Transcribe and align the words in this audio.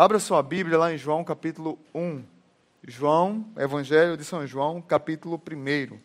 Abra 0.00 0.18
sua 0.18 0.42
Bíblia 0.42 0.78
lá 0.78 0.90
em 0.90 0.96
João 0.96 1.22
capítulo 1.22 1.78
1. 1.94 2.24
João, 2.88 3.44
Evangelho 3.54 4.16
de 4.16 4.24
São 4.24 4.46
João, 4.46 4.80
capítulo 4.80 5.38
1. 5.38 6.00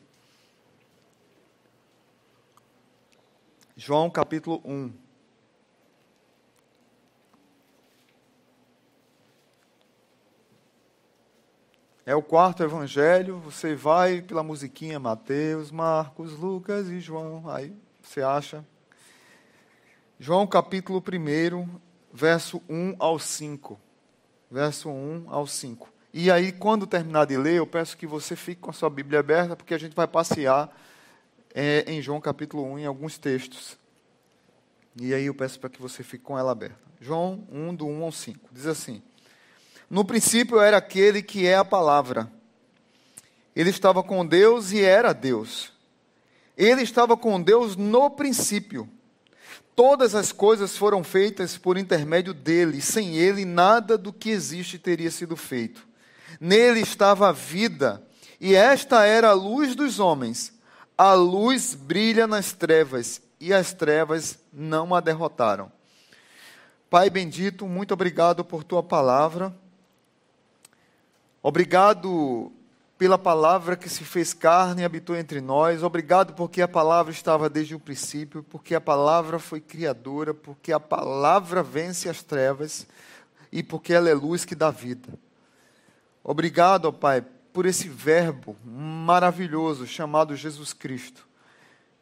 João 3.77 4.09
capítulo 4.09 4.61
1. 4.65 4.93
É 12.05 12.13
o 12.13 12.21
quarto 12.21 12.63
evangelho, 12.63 13.39
você 13.39 13.75
vai 13.75 14.21
pela 14.21 14.43
musiquinha 14.43 14.99
Mateus, 14.99 15.71
Marcos, 15.71 16.33
Lucas 16.33 16.89
e 16.89 16.99
João, 16.99 17.49
aí 17.49 17.73
você 18.03 18.21
acha. 18.21 18.65
João 20.19 20.45
capítulo 20.45 21.01
1, 21.01 21.79
verso 22.11 22.61
1 22.67 22.97
ao 22.99 23.17
5. 23.17 23.84
Verso 24.49 24.89
1 24.89 25.25
ao 25.27 25.47
5. 25.47 25.89
E 26.13 26.31
aí, 26.31 26.51
quando 26.51 26.87
terminar 26.87 27.25
de 27.25 27.35
ler, 27.35 27.55
eu 27.55 27.67
peço 27.67 27.97
que 27.97 28.07
você 28.07 28.35
fique 28.35 28.61
com 28.61 28.69
a 28.69 28.73
sua 28.73 28.89
Bíblia 28.89 29.19
aberta, 29.19 29.55
porque 29.55 29.73
a 29.73 29.77
gente 29.77 29.95
vai 29.95 30.07
passear 30.07 30.73
é, 31.53 31.83
em 31.87 32.01
João 32.01 32.21
capítulo 32.21 32.63
1 32.73 32.79
em 32.79 32.85
alguns 32.85 33.17
textos. 33.17 33.77
E 34.99 35.13
aí 35.13 35.25
eu 35.25 35.33
peço 35.33 35.59
para 35.59 35.69
que 35.69 35.81
você 35.81 36.03
fique 36.03 36.23
com 36.23 36.39
ela 36.39 36.51
aberta. 36.51 36.79
João 37.01 37.45
1, 37.51 37.75
do 37.75 37.85
1 37.85 38.03
ao 38.03 38.11
5. 38.11 38.49
Diz 38.51 38.65
assim. 38.65 39.01
No 39.89 40.05
princípio 40.05 40.59
era 40.59 40.77
aquele 40.77 41.21
que 41.21 41.45
é 41.45 41.55
a 41.55 41.65
palavra. 41.65 42.31
Ele 43.55 43.69
estava 43.69 44.01
com 44.01 44.25
Deus 44.25 44.71
e 44.71 44.81
era 44.81 45.13
Deus. 45.13 45.73
Ele 46.57 46.81
estava 46.81 47.17
com 47.17 47.41
Deus 47.41 47.75
no 47.75 48.09
princípio. 48.09 48.89
Todas 49.75 50.15
as 50.15 50.31
coisas 50.31 50.77
foram 50.77 51.03
feitas 51.03 51.57
por 51.57 51.77
intermédio 51.77 52.33
dele. 52.33 52.81
Sem 52.81 53.17
ele, 53.17 53.43
nada 53.43 53.97
do 53.97 54.13
que 54.13 54.29
existe 54.29 54.79
teria 54.79 55.11
sido 55.11 55.35
feito. 55.35 55.85
Nele 56.39 56.79
estava 56.79 57.29
a 57.29 57.31
vida, 57.33 58.01
e 58.39 58.55
esta 58.55 59.03
era 59.03 59.29
a 59.29 59.33
luz 59.33 59.75
dos 59.75 59.99
homens. 59.99 60.53
A 60.97 61.13
luz 61.13 61.75
brilha 61.75 62.25
nas 62.25 62.53
trevas, 62.53 63.21
e 63.39 63.53
as 63.53 63.73
trevas 63.73 64.39
não 64.53 64.95
a 64.95 65.01
derrotaram. 65.01 65.69
Pai 66.89 67.09
bendito, 67.09 67.67
muito 67.67 67.93
obrigado 67.93 68.45
por 68.45 68.63
tua 68.63 68.81
palavra. 68.81 69.53
Obrigado 71.43 72.51
pela 72.97 73.17
palavra 73.17 73.75
que 73.75 73.89
se 73.89 74.03
fez 74.05 74.33
carne 74.33 74.81
e 74.81 74.85
habitou 74.85 75.15
entre 75.15 75.41
nós. 75.41 75.83
Obrigado 75.83 76.33
porque 76.33 76.61
a 76.61 76.67
palavra 76.67 77.11
estava 77.11 77.49
desde 77.49 77.75
o 77.75 77.79
princípio, 77.79 78.43
porque 78.43 78.73
a 78.73 78.81
palavra 78.81 79.37
foi 79.37 79.59
criadora, 79.59 80.33
porque 80.33 80.71
a 80.71 80.79
palavra 80.79 81.61
vence 81.61 82.07
as 82.07 82.23
trevas 82.23 82.87
e 83.51 83.61
porque 83.61 83.93
ela 83.93 84.09
é 84.09 84.13
luz 84.13 84.45
que 84.45 84.55
dá 84.55 84.71
vida. 84.71 85.09
Obrigado, 86.23 86.85
ó 86.85 86.91
Pai, 86.91 87.21
por 87.51 87.65
esse 87.65 87.89
verbo 87.89 88.55
maravilhoso 88.65 89.85
chamado 89.85 90.35
Jesus 90.35 90.71
Cristo, 90.71 91.27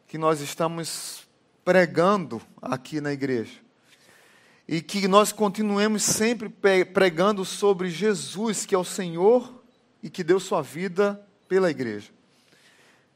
que 0.06 0.16
nós 0.16 0.40
estamos 0.40 1.26
pregando 1.64 2.40
aqui 2.62 3.00
na 3.00 3.12
igreja 3.12 3.64
e 4.66 4.80
que 4.80 5.06
nós 5.08 5.32
continuemos 5.32 6.02
sempre 6.02 6.48
pregando 6.48 7.44
sobre 7.44 7.90
Jesus, 7.90 8.64
que 8.64 8.74
é 8.74 8.78
o 8.78 8.84
Senhor 8.84 9.63
e 10.04 10.10
que 10.10 10.22
deu 10.22 10.38
sua 10.38 10.60
vida 10.60 11.18
pela 11.48 11.70
igreja. 11.70 12.12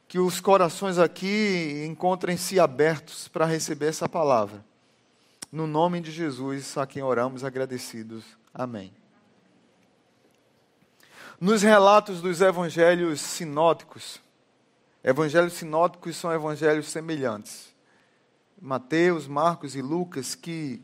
Que 0.09 0.19
os 0.19 0.41
corações 0.41 0.99
aqui 0.99 1.85
encontrem-se 1.87 2.59
abertos 2.59 3.29
para 3.29 3.45
receber 3.45 3.89
essa 3.89 4.09
palavra. 4.09 4.65
No 5.53 5.67
nome 5.67 6.01
de 6.01 6.11
Jesus, 6.11 6.79
a 6.79 6.87
quem 6.87 7.03
oramos 7.03 7.45
agradecidos. 7.45 8.25
Amém. 8.55 8.91
Nos 11.39 11.61
relatos 11.61 12.23
dos 12.23 12.41
evangelhos 12.41 13.21
sinóticos, 13.21 14.19
evangelhos 15.05 15.53
sinóticos 15.53 16.17
são 16.17 16.33
evangelhos 16.33 16.89
semelhantes. 16.89 17.69
Mateus, 18.59 19.29
Marcos 19.29 19.77
e 19.77 19.83
Lucas, 19.83 20.35
que 20.35 20.83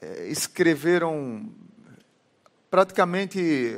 é, 0.00 0.28
escreveram 0.28 1.52
praticamente 2.70 3.76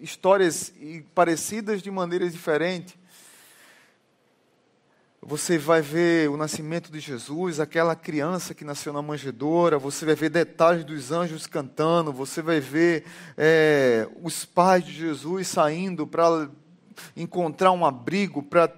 histórias 0.00 0.72
parecidas 1.14 1.82
de 1.82 1.90
maneiras 1.90 2.32
diferentes. 2.32 2.96
Você 5.20 5.58
vai 5.58 5.82
ver 5.82 6.30
o 6.30 6.36
nascimento 6.36 6.90
de 6.90 7.00
Jesus, 7.00 7.60
aquela 7.60 7.96
criança 7.96 8.54
que 8.54 8.64
nasceu 8.64 8.92
na 8.92 9.02
manjedoura, 9.02 9.78
você 9.78 10.06
vai 10.06 10.14
ver 10.14 10.30
detalhes 10.30 10.84
dos 10.84 11.10
anjos 11.10 11.46
cantando, 11.46 12.12
você 12.12 12.40
vai 12.40 12.60
ver 12.60 13.04
é, 13.36 14.08
os 14.22 14.44
pais 14.44 14.84
de 14.84 14.92
Jesus 14.92 15.48
saindo 15.48 16.06
para 16.06 16.48
encontrar 17.16 17.72
um 17.72 17.84
abrigo, 17.84 18.42
para 18.42 18.72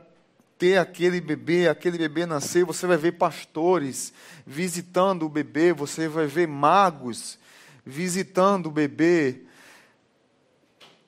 ter 0.58 0.78
aquele 0.78 1.20
bebê, 1.20 1.68
aquele 1.68 1.98
bebê 1.98 2.26
nascer, 2.26 2.64
você 2.64 2.86
vai 2.86 2.96
ver 2.96 3.12
pastores 3.12 4.12
visitando 4.46 5.26
o 5.26 5.28
bebê, 5.28 5.72
você 5.72 6.08
vai 6.08 6.26
ver 6.26 6.48
magos 6.48 7.38
visitando 7.84 8.66
o 8.66 8.70
bebê. 8.70 9.42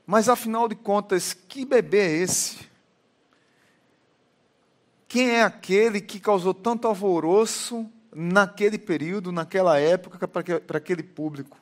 Mas 0.07 0.29
afinal 0.29 0.69
de 0.69 0.75
contas, 0.75 1.33
que 1.33 1.65
bebê 1.65 1.99
é 1.99 2.17
esse? 2.19 2.59
Quem 5.07 5.31
é 5.31 5.43
aquele 5.43 6.01
que 6.01 6.19
causou 6.19 6.55
tanto 6.55 6.89
alvoroço 6.89 7.87
naquele 8.15 8.79
período, 8.79 9.31
naquela 9.31 9.79
época, 9.79 10.27
para 10.27 10.79
aquele 10.79 11.03
público? 11.03 11.59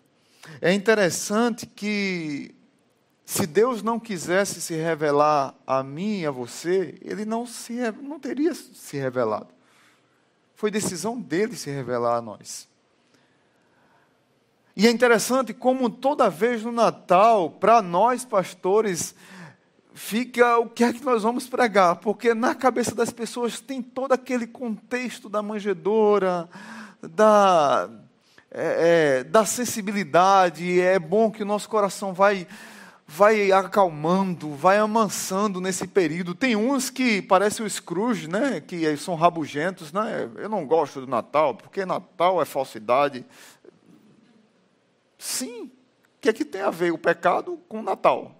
É 0.60 0.72
interessante 0.72 1.66
que 1.66 2.54
se 3.24 3.46
Deus 3.46 3.82
não 3.82 4.00
quisesse 4.00 4.60
se 4.60 4.74
revelar 4.74 5.54
a 5.66 5.82
mim 5.82 6.20
e 6.20 6.26
a 6.26 6.30
você, 6.30 6.96
ele 7.02 7.24
não, 7.24 7.46
se, 7.46 7.74
não 8.02 8.18
teria 8.18 8.54
se 8.54 8.96
revelado. 8.96 9.48
Foi 10.54 10.70
decisão 10.70 11.20
dele 11.20 11.56
se 11.56 11.70
revelar 11.70 12.16
a 12.16 12.22
nós. 12.22 12.69
E 14.76 14.86
é 14.86 14.90
interessante 14.90 15.52
como 15.52 15.90
toda 15.90 16.30
vez 16.30 16.62
no 16.62 16.72
Natal, 16.72 17.50
para 17.50 17.82
nós 17.82 18.24
pastores, 18.24 19.14
fica 19.92 20.58
o 20.58 20.68
que 20.68 20.84
é 20.84 20.92
que 20.92 21.04
nós 21.04 21.22
vamos 21.22 21.48
pregar, 21.48 21.96
porque 21.96 22.32
na 22.32 22.54
cabeça 22.54 22.94
das 22.94 23.10
pessoas 23.10 23.60
tem 23.60 23.82
todo 23.82 24.12
aquele 24.12 24.46
contexto 24.46 25.28
da 25.28 25.42
manjedoura, 25.42 26.48
da, 27.02 27.90
é, 28.50 29.18
é, 29.20 29.24
da 29.24 29.44
sensibilidade, 29.44 30.80
é 30.80 30.98
bom 30.98 31.30
que 31.30 31.42
o 31.42 31.46
nosso 31.46 31.68
coração 31.68 32.14
vai 32.14 32.46
vai 33.12 33.50
acalmando, 33.50 34.54
vai 34.54 34.78
amansando 34.78 35.60
nesse 35.60 35.84
período. 35.84 36.32
Tem 36.32 36.54
uns 36.54 36.90
que 36.90 37.20
parecem 37.20 37.66
o 37.66 37.68
Scrooge, 37.68 38.28
né? 38.28 38.62
que 38.64 38.96
são 38.96 39.16
rabugentos. 39.16 39.92
Né? 39.92 40.30
Eu 40.36 40.48
não 40.48 40.64
gosto 40.64 41.00
do 41.00 41.08
Natal, 41.08 41.56
porque 41.56 41.84
Natal 41.84 42.40
é 42.40 42.44
falsidade. 42.44 43.26
Sim, 45.20 45.64
o 45.64 45.70
que 46.18 46.30
é 46.30 46.32
que 46.32 46.46
tem 46.46 46.62
a 46.62 46.70
ver 46.70 46.94
o 46.94 46.98
pecado 46.98 47.60
com 47.68 47.80
o 47.80 47.82
Natal? 47.82 48.34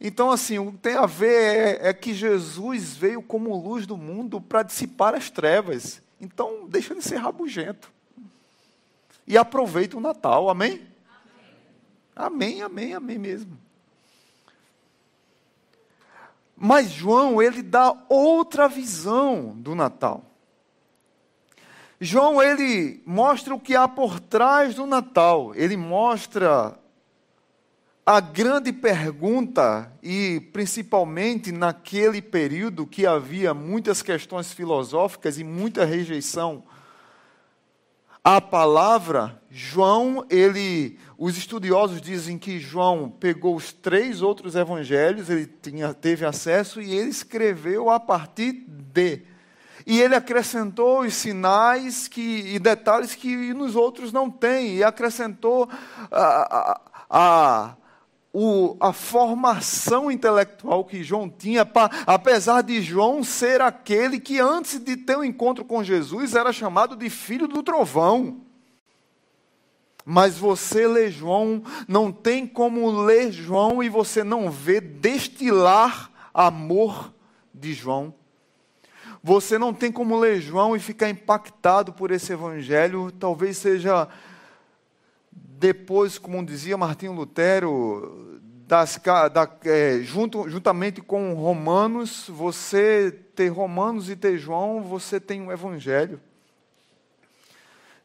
Então, 0.00 0.28
assim, 0.32 0.58
o 0.58 0.72
que 0.72 0.78
tem 0.78 0.96
a 0.96 1.06
ver 1.06 1.80
é, 1.80 1.88
é 1.90 1.94
que 1.94 2.12
Jesus 2.12 2.96
veio 2.96 3.22
como 3.22 3.56
luz 3.56 3.86
do 3.86 3.96
mundo 3.96 4.40
para 4.40 4.64
dissipar 4.64 5.14
as 5.14 5.30
trevas. 5.30 6.02
Então, 6.20 6.66
deixa 6.66 6.96
de 6.96 7.02
ser 7.02 7.18
rabugento. 7.18 7.92
E 9.24 9.38
aproveita 9.38 9.96
o 9.96 10.00
Natal, 10.00 10.50
amém? 10.50 10.84
Amém, 12.16 12.60
amém, 12.60 12.92
amém 12.92 13.18
mesmo. 13.18 13.56
Mas 16.56 16.90
João, 16.90 17.40
ele 17.40 17.62
dá 17.62 17.96
outra 18.08 18.68
visão 18.68 19.54
do 19.56 19.76
Natal. 19.76 20.33
João, 22.04 22.42
ele 22.42 23.02
mostra 23.06 23.54
o 23.54 23.60
que 23.60 23.74
há 23.74 23.88
por 23.88 24.20
trás 24.20 24.74
do 24.74 24.86
Natal. 24.86 25.54
Ele 25.54 25.76
mostra 25.76 26.78
a 28.04 28.20
grande 28.20 28.72
pergunta, 28.72 29.90
e 30.02 30.40
principalmente 30.52 31.50
naquele 31.50 32.20
período 32.20 32.86
que 32.86 33.06
havia 33.06 33.54
muitas 33.54 34.02
questões 34.02 34.52
filosóficas 34.52 35.38
e 35.38 35.44
muita 35.44 35.84
rejeição 35.84 36.62
à 38.24 38.40
palavra, 38.40 39.38
João, 39.50 40.26
ele 40.30 40.98
os 41.18 41.36
estudiosos 41.36 42.00
dizem 42.00 42.38
que 42.38 42.58
João 42.58 43.08
pegou 43.08 43.54
os 43.54 43.70
três 43.70 44.22
outros 44.22 44.54
evangelhos, 44.54 45.28
ele 45.28 45.46
tinha, 45.46 45.92
teve 45.92 46.24
acesso 46.24 46.80
e 46.80 46.94
ele 46.94 47.10
escreveu 47.10 47.90
a 47.90 48.00
partir 48.00 48.64
de. 48.66 49.22
E 49.86 50.00
ele 50.00 50.14
acrescentou 50.14 51.00
os 51.00 51.14
sinais 51.14 52.08
que, 52.08 52.54
e 52.54 52.58
detalhes 52.58 53.14
que 53.14 53.52
nos 53.52 53.76
outros 53.76 54.12
não 54.12 54.30
tem, 54.30 54.76
e 54.76 54.84
acrescentou 54.84 55.68
a, 56.10 56.20
a, 56.20 56.80
a, 57.10 57.76
o, 58.32 58.76
a 58.80 58.94
formação 58.94 60.10
intelectual 60.10 60.84
que 60.84 61.04
João 61.04 61.28
tinha, 61.28 61.66
pra, 61.66 61.90
apesar 62.06 62.62
de 62.62 62.80
João 62.80 63.22
ser 63.22 63.60
aquele 63.60 64.18
que 64.18 64.40
antes 64.40 64.78
de 64.80 64.96
ter 64.96 65.16
o 65.16 65.20
um 65.20 65.24
encontro 65.24 65.64
com 65.66 65.84
Jesus 65.84 66.34
era 66.34 66.52
chamado 66.52 66.96
de 66.96 67.10
filho 67.10 67.46
do 67.46 67.62
trovão. 67.62 68.40
Mas 70.02 70.38
você 70.38 70.86
lê 70.86 71.10
João, 71.10 71.62
não 71.86 72.10
tem 72.10 72.46
como 72.46 72.90
ler 72.90 73.32
João 73.32 73.82
e 73.82 73.88
você 73.88 74.24
não 74.24 74.50
vê 74.50 74.80
destilar 74.80 76.10
amor 76.32 77.12
de 77.52 77.72
João. 77.72 78.14
Você 79.26 79.58
não 79.58 79.72
tem 79.72 79.90
como 79.90 80.20
ler 80.20 80.38
João 80.38 80.76
e 80.76 80.78
ficar 80.78 81.08
impactado 81.08 81.94
por 81.94 82.10
esse 82.10 82.30
evangelho. 82.30 83.10
Talvez 83.10 83.56
seja 83.56 84.06
depois, 85.32 86.18
como 86.18 86.44
dizia 86.44 86.76
Martinho 86.76 87.14
Lutero, 87.14 88.38
das, 88.68 89.00
da, 89.32 89.50
é, 89.64 90.00
junto, 90.02 90.46
juntamente 90.50 91.00
com 91.00 91.32
Romanos, 91.32 92.26
você 92.28 93.10
ter 93.34 93.48
Romanos 93.48 94.10
e 94.10 94.14
ter 94.14 94.36
João, 94.36 94.82
você 94.82 95.18
tem 95.18 95.40
um 95.40 95.50
evangelho. 95.50 96.20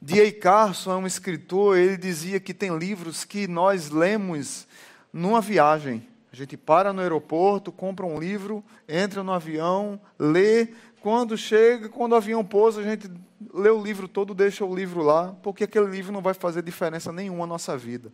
D.A. 0.02 0.32
Carson 0.32 0.94
é 0.94 0.96
um 0.96 1.06
escritor, 1.06 1.78
ele 1.78 1.98
dizia 1.98 2.40
que 2.40 2.54
tem 2.54 2.78
livros 2.78 3.26
que 3.26 3.46
nós 3.46 3.90
lemos 3.90 4.66
numa 5.12 5.42
viagem. 5.42 6.08
A 6.32 6.36
gente 6.36 6.56
para 6.56 6.94
no 6.94 7.02
aeroporto, 7.02 7.72
compra 7.72 8.06
um 8.06 8.20
livro, 8.20 8.64
entra 8.88 9.24
no 9.24 9.34
avião, 9.34 10.00
lê. 10.18 10.68
Quando 11.02 11.38
chega, 11.38 11.90
quando 11.90 12.14
o 12.14 12.16
avião 12.16 12.44
pousa, 12.44 12.82
a 12.82 12.84
gente 12.84 13.10
lê 13.54 13.70
o 13.70 13.82
livro 13.82 14.08
todo, 14.08 14.34
deixa 14.34 14.66
o 14.66 14.76
livro 14.76 15.02
lá, 15.02 15.36
porque 15.42 15.64
aquele 15.64 15.88
livro 15.88 16.12
não 16.12 16.22
vai 16.22 16.34
fazer 16.34 16.62
diferença 16.62 17.12
nenhuma 17.12 17.42
na 17.42 17.54
nossa 17.54 17.78
vida. 17.78 18.12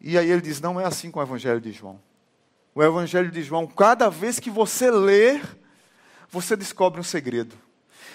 E 0.00 0.18
aí 0.18 0.30
ele 0.30 0.42
diz: 0.42 0.60
não 0.60 0.80
é 0.80 0.84
assim 0.84 1.10
com 1.10 1.20
o 1.20 1.22
Evangelho 1.22 1.60
de 1.60 1.72
João. 1.72 2.00
O 2.74 2.82
Evangelho 2.82 3.30
de 3.30 3.42
João, 3.42 3.66
cada 3.66 4.08
vez 4.08 4.40
que 4.40 4.50
você 4.50 4.90
lê, 4.90 5.40
você 6.28 6.56
descobre 6.56 7.00
um 7.00 7.04
segredo. 7.04 7.54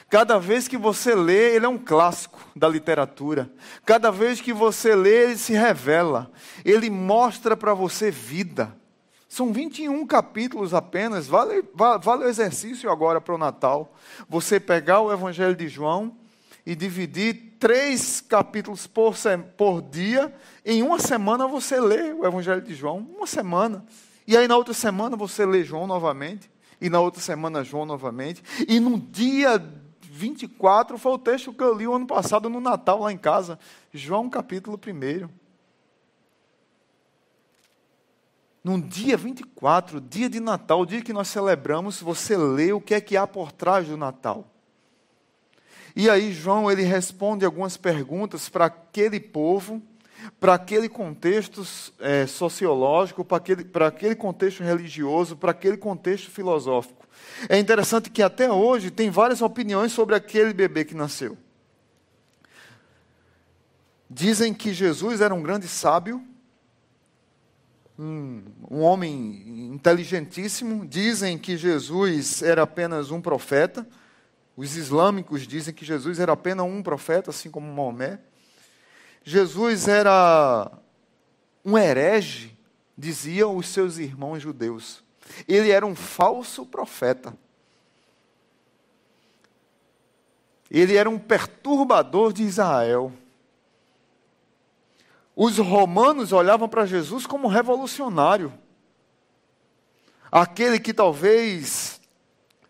Cada 0.09 0.39
vez 0.39 0.67
que 0.67 0.77
você 0.77 1.13
lê, 1.13 1.55
ele 1.55 1.65
é 1.65 1.69
um 1.69 1.77
clássico 1.77 2.39
da 2.55 2.67
literatura. 2.67 3.51
Cada 3.85 4.09
vez 4.09 4.39
que 4.39 4.53
você 4.53 4.95
lê, 4.95 5.25
ele 5.25 5.37
se 5.37 5.53
revela. 5.53 6.31
Ele 6.63 6.89
mostra 6.89 7.57
para 7.57 7.73
você 7.73 8.09
vida. 8.09 8.75
São 9.27 9.51
21 9.51 10.05
capítulos 10.05 10.73
apenas. 10.73 11.27
Vale, 11.27 11.63
vale 12.01 12.25
o 12.25 12.29
exercício 12.29 12.89
agora 12.89 13.19
para 13.19 13.35
o 13.35 13.37
Natal. 13.37 13.93
Você 14.29 14.59
pegar 14.59 15.01
o 15.01 15.11
Evangelho 15.11 15.55
de 15.55 15.67
João 15.67 16.15
e 16.65 16.75
dividir 16.75 17.55
três 17.59 18.21
capítulos 18.21 18.87
por, 18.87 19.15
por 19.57 19.81
dia. 19.81 20.33
Em 20.65 20.81
uma 20.81 20.99
semana 20.99 21.47
você 21.47 21.79
lê 21.79 22.13
o 22.13 22.25
Evangelho 22.25 22.61
de 22.61 22.73
João. 22.73 22.99
Uma 23.15 23.27
semana. 23.27 23.85
E 24.25 24.35
aí 24.35 24.47
na 24.47 24.55
outra 24.55 24.73
semana 24.73 25.17
você 25.17 25.45
lê 25.45 25.63
João 25.63 25.87
novamente. 25.87 26.49
E 26.79 26.89
na 26.89 26.99
outra 26.99 27.21
semana 27.21 27.63
João 27.63 27.85
novamente. 27.85 28.41
E 28.67 28.79
no 28.79 28.97
dia 28.97 29.61
24 30.01 30.97
foi 30.97 31.11
o 31.11 31.17
texto 31.17 31.53
que 31.53 31.63
eu 31.63 31.75
li 31.75 31.87
o 31.87 31.93
ano 31.93 32.07
passado 32.07 32.49
no 32.49 32.61
Natal 32.61 33.01
lá 33.01 33.11
em 33.11 33.17
casa. 33.17 33.59
João 33.93 34.29
capítulo 34.29 34.79
1. 34.79 35.46
No 38.63 38.81
dia 38.81 39.15
24, 39.15 40.01
dia 40.01 40.29
de 40.29 40.39
Natal, 40.39 40.81
o 40.81 40.85
dia 40.85 41.01
que 41.01 41.13
nós 41.13 41.27
celebramos, 41.27 42.01
você 42.01 42.35
lê 42.35 42.73
o 42.73 42.81
que 42.81 42.93
é 42.93 43.01
que 43.01 43.15
há 43.15 43.25
por 43.25 43.51
trás 43.51 43.87
do 43.87 43.95
Natal. 43.95 44.45
E 45.95 46.09
aí 46.09 46.31
João 46.31 46.69
ele 46.69 46.83
responde 46.83 47.43
algumas 47.45 47.75
perguntas 47.75 48.49
para 48.49 48.65
aquele 48.65 49.19
povo, 49.19 49.81
para 50.39 50.53
aquele 50.53 50.89
contexto 50.89 51.65
é, 51.99 52.27
sociológico, 52.27 53.25
para 53.25 53.37
aquele, 53.37 53.63
para 53.63 53.87
aquele 53.87 54.15
contexto 54.15 54.63
religioso, 54.63 55.35
para 55.35 55.51
aquele 55.51 55.77
contexto 55.77 56.29
filosófico. 56.29 57.07
É 57.49 57.57
interessante 57.57 58.09
que 58.09 58.21
até 58.21 58.51
hoje 58.51 58.91
tem 58.91 59.09
várias 59.09 59.41
opiniões 59.41 59.91
sobre 59.91 60.13
aquele 60.13 60.53
bebê 60.53 60.85
que 60.85 60.93
nasceu. 60.93 61.37
Dizem 64.09 64.53
que 64.53 64.73
Jesus 64.73 65.19
era 65.19 65.33
um 65.33 65.41
grande 65.41 65.67
sábio, 65.67 66.23
um, 67.97 68.43
um 68.69 68.81
homem 68.81 69.71
inteligentíssimo. 69.73 70.85
Dizem 70.85 71.37
que 71.37 71.57
Jesus 71.57 72.41
era 72.41 72.63
apenas 72.63 73.11
um 73.11 73.21
profeta. 73.21 73.87
Os 74.55 74.75
islâmicos 74.75 75.47
dizem 75.47 75.73
que 75.73 75.85
Jesus 75.85 76.19
era 76.19 76.33
apenas 76.33 76.65
um 76.65 76.81
profeta, 76.81 77.29
assim 77.29 77.49
como 77.49 77.71
Maomé. 77.71 78.19
Jesus 79.23 79.87
era 79.87 80.71
um 81.63 81.77
herege, 81.77 82.57
diziam 82.97 83.55
os 83.55 83.67
seus 83.67 83.97
irmãos 83.97 84.41
judeus. 84.41 85.03
Ele 85.47 85.69
era 85.69 85.85
um 85.85 85.95
falso 85.95 86.65
profeta. 86.65 87.37
Ele 90.69 90.95
era 90.95 91.09
um 91.09 91.19
perturbador 91.19 92.33
de 92.33 92.43
Israel. 92.43 93.11
Os 95.39 95.59
romanos 95.59 96.31
olhavam 96.33 96.67
para 96.67 96.87
Jesus 96.87 97.27
como 97.27 97.47
revolucionário. 97.47 98.51
Aquele 100.31 100.79
que 100.79 100.91
talvez 100.91 102.01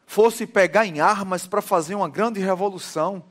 fosse 0.05 0.45
pegar 0.45 0.85
em 0.85 0.99
armas 0.99 1.47
para 1.47 1.61
fazer 1.61 1.95
uma 1.95 2.09
grande 2.09 2.41
revolução. 2.41 3.23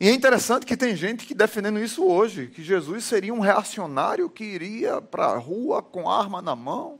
E 0.00 0.08
é 0.08 0.14
interessante 0.14 0.64
que 0.64 0.74
tem 0.74 0.96
gente 0.96 1.26
que 1.26 1.34
defendendo 1.34 1.78
isso 1.78 2.02
hoje, 2.02 2.46
que 2.46 2.62
Jesus 2.62 3.04
seria 3.04 3.34
um 3.34 3.40
reacionário 3.40 4.30
que 4.30 4.42
iria 4.42 5.02
para 5.02 5.26
a 5.26 5.36
rua 5.36 5.82
com 5.82 6.08
arma 6.08 6.40
na 6.40 6.56
mão. 6.56 6.98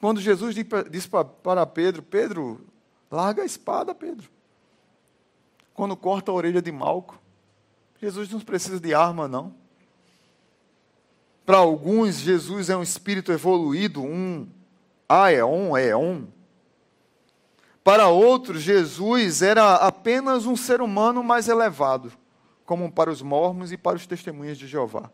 Quando 0.00 0.18
Jesus 0.18 0.54
disse 0.90 1.10
para 1.42 1.66
Pedro: 1.66 2.02
Pedro, 2.02 2.66
larga 3.10 3.42
a 3.42 3.46
espada, 3.46 3.94
Pedro. 3.94 4.30
Quando 5.74 5.94
corta 5.94 6.30
a 6.30 6.34
orelha 6.34 6.62
de 6.62 6.72
Malco, 6.72 7.20
Jesus 8.02 8.28
não 8.30 8.40
precisa 8.40 8.80
de 8.80 8.92
arma, 8.92 9.28
não. 9.28 9.54
Para 11.46 11.58
alguns, 11.58 12.16
Jesus 12.16 12.68
é 12.68 12.76
um 12.76 12.82
espírito 12.82 13.30
evoluído, 13.30 14.02
um 14.02 14.48
aeon, 15.08 15.76
eon. 15.78 16.24
Para 17.84 18.08
outros, 18.08 18.60
Jesus 18.60 19.40
era 19.40 19.76
apenas 19.76 20.46
um 20.46 20.56
ser 20.56 20.80
humano 20.80 21.22
mais 21.22 21.46
elevado, 21.48 22.12
como 22.66 22.90
para 22.90 23.08
os 23.08 23.22
mormons 23.22 23.70
e 23.70 23.76
para 23.76 23.96
os 23.96 24.04
testemunhas 24.04 24.58
de 24.58 24.66
Jeová. 24.66 25.08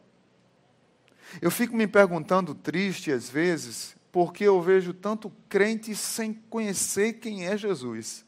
Eu 1.43 1.50
fico 1.50 1.76
me 1.76 1.87
perguntando, 1.87 2.55
triste 2.55 3.12
às 3.12 3.29
vezes, 3.29 3.94
porque 4.11 4.44
eu 4.44 4.62
vejo 4.62 4.94
tanto 4.94 5.31
crente 5.46 5.94
sem 5.94 6.32
conhecer 6.32 7.14
quem 7.14 7.46
é 7.46 7.55
Jesus. 7.55 8.25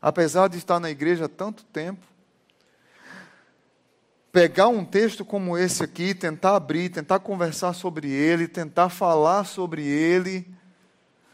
Apesar 0.00 0.46
de 0.48 0.56
estar 0.56 0.78
na 0.78 0.88
igreja 0.88 1.24
há 1.24 1.28
tanto 1.28 1.64
tempo, 1.64 2.06
pegar 4.36 4.68
um 4.68 4.84
texto 4.84 5.24
como 5.24 5.56
esse 5.56 5.82
aqui, 5.82 6.12
tentar 6.12 6.56
abrir, 6.56 6.90
tentar 6.90 7.20
conversar 7.20 7.72
sobre 7.72 8.10
ele, 8.10 8.46
tentar 8.46 8.90
falar 8.90 9.44
sobre 9.44 9.82
ele, 9.82 10.46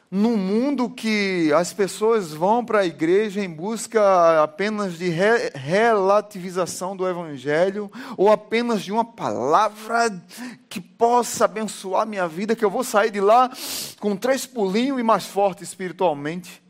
num 0.09 0.37
mundo 0.37 0.89
que 0.89 1.53
as 1.53 1.73
pessoas 1.73 2.33
vão 2.33 2.65
para 2.65 2.79
a 2.79 2.87
igreja 2.87 3.45
em 3.45 3.51
busca 3.51 4.41
apenas 4.41 4.97
de 4.97 5.09
re 5.09 5.51
relativização 5.53 6.97
do 6.97 7.05
evangelho, 7.09 7.91
ou 8.17 8.31
apenas 8.31 8.83
de 8.83 8.93
uma 8.93 9.05
palavra 9.05 10.23
que 10.69 10.81
possa 10.81 11.47
abençoar 11.47 12.07
minha 12.07 12.29
vida, 12.29 12.55
que 12.55 12.65
eu 12.65 12.71
vou 12.71 12.85
sair 12.85 13.11
de 13.11 13.21
lá 13.21 13.51
com 13.99 14.15
três 14.15 14.47
pulinhos 14.47 15.01
e 15.01 15.03
mais 15.03 15.27
forte 15.27 15.65
espiritualmente. 15.65 16.63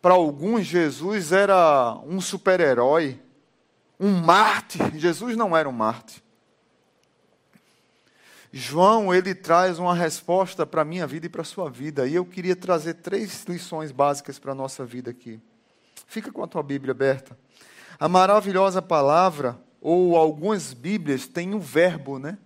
Para 0.00 0.14
alguns, 0.14 0.64
Jesus 0.64 1.32
era 1.32 1.98
um 2.06 2.18
super-herói, 2.18 3.20
um 4.02 4.20
mártir. 4.20 4.98
Jesus 4.98 5.36
não 5.36 5.56
era 5.56 5.68
um 5.68 5.72
mártir. 5.72 6.20
João, 8.52 9.14
ele 9.14 9.32
traz 9.32 9.78
uma 9.78 9.94
resposta 9.94 10.66
para 10.66 10.82
a 10.82 10.84
minha 10.84 11.06
vida 11.06 11.26
e 11.26 11.28
para 11.28 11.42
a 11.42 11.44
sua 11.44 11.70
vida. 11.70 12.06
E 12.06 12.16
eu 12.16 12.24
queria 12.26 12.56
trazer 12.56 12.94
três 12.94 13.44
lições 13.44 13.92
básicas 13.92 14.40
para 14.40 14.50
a 14.50 14.54
nossa 14.54 14.84
vida 14.84 15.10
aqui. 15.10 15.40
Fica 16.06 16.32
com 16.32 16.42
a 16.42 16.48
tua 16.48 16.62
Bíblia 16.64 16.90
aberta. 16.90 17.38
A 17.98 18.08
maravilhosa 18.08 18.82
palavra, 18.82 19.58
ou 19.80 20.16
algumas 20.16 20.74
Bíblias, 20.74 21.28
tem 21.28 21.54
um 21.54 21.60
verbo, 21.60 22.18
né? 22.18 22.36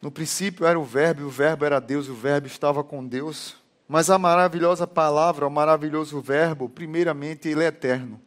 No 0.00 0.10
princípio 0.10 0.66
era 0.66 0.80
o 0.80 0.84
verbo, 0.84 1.20
e 1.20 1.24
o 1.24 1.30
verbo 1.30 1.64
era 1.66 1.78
Deus, 1.80 2.06
e 2.06 2.10
o 2.10 2.16
verbo 2.16 2.46
estava 2.46 2.82
com 2.82 3.06
Deus. 3.06 3.56
Mas 3.86 4.08
a 4.08 4.18
maravilhosa 4.18 4.86
palavra, 4.86 5.46
o 5.46 5.50
maravilhoso 5.50 6.20
verbo, 6.20 6.68
primeiramente, 6.68 7.48
ele 7.48 7.62
é 7.62 7.66
eterno. 7.66 8.20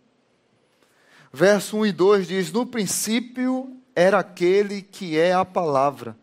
Verso 1.37 1.77
1 1.77 1.85
e 1.85 1.91
2 1.91 2.27
diz: 2.29 2.51
No 2.51 2.65
princípio 2.65 3.77
era 3.95 4.17
aquele 4.17 4.81
que 4.81 5.19
é 5.19 5.33
a 5.33 5.45
palavra. 5.45 6.17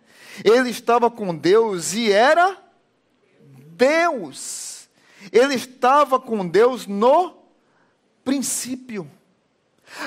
Ele 0.45 0.71
estava 0.71 1.09
com 1.09 1.33
Deus 1.33 1.95
e 1.95 2.11
era 2.11 2.59
Deus. 3.77 4.89
Ele 5.31 5.55
estava 5.55 6.19
com 6.19 6.45
Deus 6.45 6.89
no 6.89 7.33
princípio. 8.25 9.09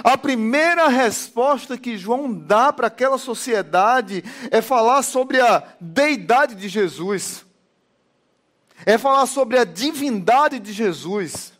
A 0.03 0.17
primeira 0.17 0.89
resposta 0.89 1.77
que 1.77 1.97
João 1.97 2.33
dá 2.33 2.73
para 2.73 2.87
aquela 2.87 3.17
sociedade 3.17 4.25
é 4.51 4.61
falar 4.61 5.03
sobre 5.03 5.39
a 5.39 5.63
deidade 5.79 6.53
de 6.53 6.67
Jesus, 6.67 7.45
é 8.85 8.97
falar 8.97 9.25
sobre 9.25 9.57
a 9.57 9.63
divindade 9.63 10.59
de 10.59 10.73
Jesus. 10.73 11.56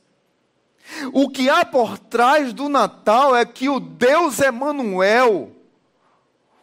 O 1.14 1.30
que 1.30 1.50
há 1.50 1.66
por 1.66 1.98
trás 1.98 2.54
do 2.54 2.70
Natal 2.70 3.36
é 3.36 3.46
que 3.46 3.70
o 3.70 3.80
Deus 3.80 4.40
Emanuel, 4.40 5.52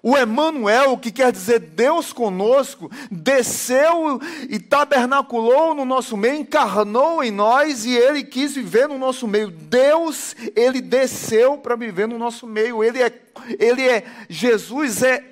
o 0.03 0.17
Emanuel, 0.17 0.99
que 0.99 1.11
quer 1.11 1.33
dizer 1.33 1.61
Deus 1.61 2.13
conosco, 2.13 2.91
desceu 3.11 4.21
e 4.51 4.59
tabernaculou 4.59 5.75
no 5.75 5.87
nosso 5.87 6.15
meio, 6.15 6.37
encarnou 6.37 7.25
em 7.25 7.31
nós 7.31 7.87
e 7.87 7.97
ele 7.97 8.23
quis 8.23 8.55
viver 8.55 8.87
no 8.87 8.99
nosso 8.99 9.27
meio. 9.27 9.51
Deus, 9.51 10.37
ele 10.55 10.83
desceu 10.83 11.57
para 11.57 11.75
viver 11.75 12.07
no 12.07 12.19
nosso 12.19 12.47
meio. 12.47 12.85
Ele 12.85 13.03
é 13.03 13.11
ele 13.59 13.89
é 13.89 14.05
Jesus 14.29 15.03
é 15.03 15.25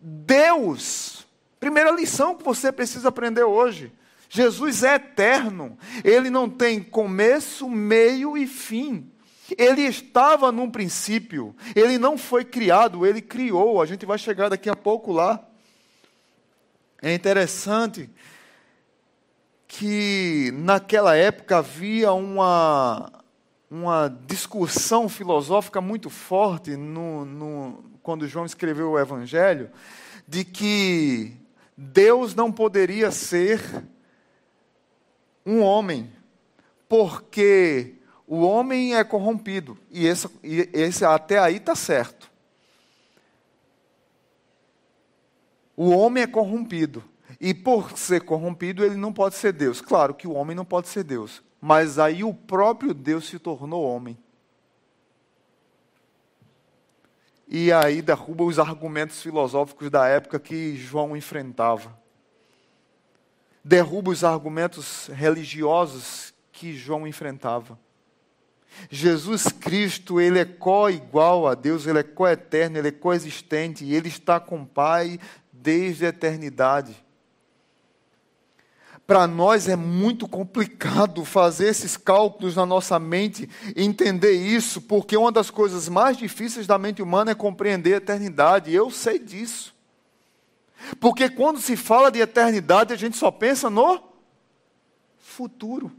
Deus. 0.00 1.24
Primeira 1.60 1.90
lição 1.90 2.34
que 2.34 2.44
você 2.44 2.70
precisa 2.70 3.08
aprender 3.08 3.44
hoje. 3.44 3.92
Jesus 4.28 4.82
é 4.82 4.94
eterno. 4.96 5.78
Ele 6.04 6.30
não 6.30 6.48
tem 6.48 6.82
começo, 6.82 7.68
meio 7.68 8.36
e 8.36 8.46
fim. 8.46 9.10
Ele 9.56 9.82
estava 9.82 10.50
num 10.50 10.70
princípio. 10.70 11.54
Ele 11.74 11.98
não 11.98 12.18
foi 12.18 12.44
criado, 12.44 13.06
ele 13.06 13.22
criou. 13.22 13.80
A 13.80 13.86
gente 13.86 14.04
vai 14.04 14.18
chegar 14.18 14.48
daqui 14.48 14.68
a 14.68 14.76
pouco 14.76 15.12
lá. 15.12 15.44
É 17.00 17.14
interessante 17.14 18.10
que 19.68 20.50
naquela 20.54 21.16
época 21.16 21.58
havia 21.58 22.12
uma, 22.12 23.12
uma 23.70 24.08
discussão 24.26 25.08
filosófica 25.08 25.80
muito 25.80 26.08
forte 26.08 26.76
no, 26.76 27.24
no, 27.24 27.84
quando 28.02 28.26
João 28.26 28.46
escreveu 28.46 28.92
o 28.92 28.98
Evangelho, 28.98 29.70
de 30.26 30.44
que 30.44 31.36
Deus 31.76 32.34
não 32.34 32.50
poderia 32.50 33.10
ser 33.10 33.60
um 35.46 35.62
homem, 35.62 36.12
porque 36.88 37.94
o 38.26 38.40
homem 38.40 38.96
é 38.96 39.04
corrompido. 39.04 39.78
E 39.88 40.04
esse, 40.04 40.28
e 40.42 40.68
esse 40.72 41.04
até 41.04 41.38
aí 41.38 41.56
está 41.56 41.76
certo. 41.76 42.28
O 45.76 45.90
homem 45.90 46.24
é 46.24 46.26
corrompido. 46.26 47.04
E 47.40 47.54
por 47.54 47.96
ser 47.96 48.22
corrompido, 48.22 48.84
ele 48.84 48.96
não 48.96 49.12
pode 49.12 49.36
ser 49.36 49.52
Deus. 49.52 49.80
Claro 49.80 50.14
que 50.14 50.26
o 50.26 50.32
homem 50.32 50.56
não 50.56 50.64
pode 50.64 50.88
ser 50.88 51.04
Deus. 51.04 51.42
Mas 51.60 51.98
aí 51.98 52.24
o 52.24 52.34
próprio 52.34 52.92
Deus 52.92 53.28
se 53.28 53.38
tornou 53.38 53.84
homem. 53.84 54.18
E 57.46 57.72
aí 57.72 58.02
derruba 58.02 58.42
os 58.42 58.58
argumentos 58.58 59.22
filosóficos 59.22 59.88
da 59.90 60.08
época 60.08 60.40
que 60.40 60.76
João 60.76 61.16
enfrentava 61.16 61.96
derruba 63.66 64.12
os 64.12 64.22
argumentos 64.22 65.10
religiosos 65.12 66.32
que 66.52 66.72
João 66.72 67.04
enfrentava. 67.04 67.76
Jesus 68.88 69.48
Cristo, 69.48 70.20
ele 70.20 70.38
é 70.38 70.44
co-igual 70.44 71.48
a 71.48 71.54
Deus, 71.54 71.84
ele 71.84 71.98
é 71.98 72.02
co-eterno, 72.04 72.78
ele 72.78 72.88
é 72.88 72.92
coexistente 72.92 73.84
e 73.84 73.92
ele 73.92 74.06
está 74.06 74.38
com 74.38 74.62
o 74.62 74.66
Pai 74.66 75.18
desde 75.52 76.06
a 76.06 76.10
eternidade. 76.10 76.94
Para 79.04 79.26
nós 79.26 79.68
é 79.68 79.74
muito 79.74 80.28
complicado 80.28 81.24
fazer 81.24 81.66
esses 81.66 81.96
cálculos 81.96 82.54
na 82.54 82.66
nossa 82.66 83.00
mente 83.00 83.48
entender 83.74 84.32
isso, 84.32 84.80
porque 84.80 85.16
uma 85.16 85.32
das 85.32 85.50
coisas 85.50 85.88
mais 85.88 86.16
difíceis 86.16 86.68
da 86.68 86.78
mente 86.78 87.02
humana 87.02 87.32
é 87.32 87.34
compreender 87.34 87.94
a 87.94 87.98
eternidade, 87.98 88.72
eu 88.72 88.92
sei 88.92 89.18
disso. 89.18 89.75
Porque 91.00 91.28
quando 91.28 91.60
se 91.60 91.76
fala 91.76 92.10
de 92.10 92.20
eternidade, 92.20 92.92
a 92.92 92.96
gente 92.96 93.16
só 93.16 93.30
pensa 93.30 93.68
no 93.68 94.00
futuro. 95.18 95.92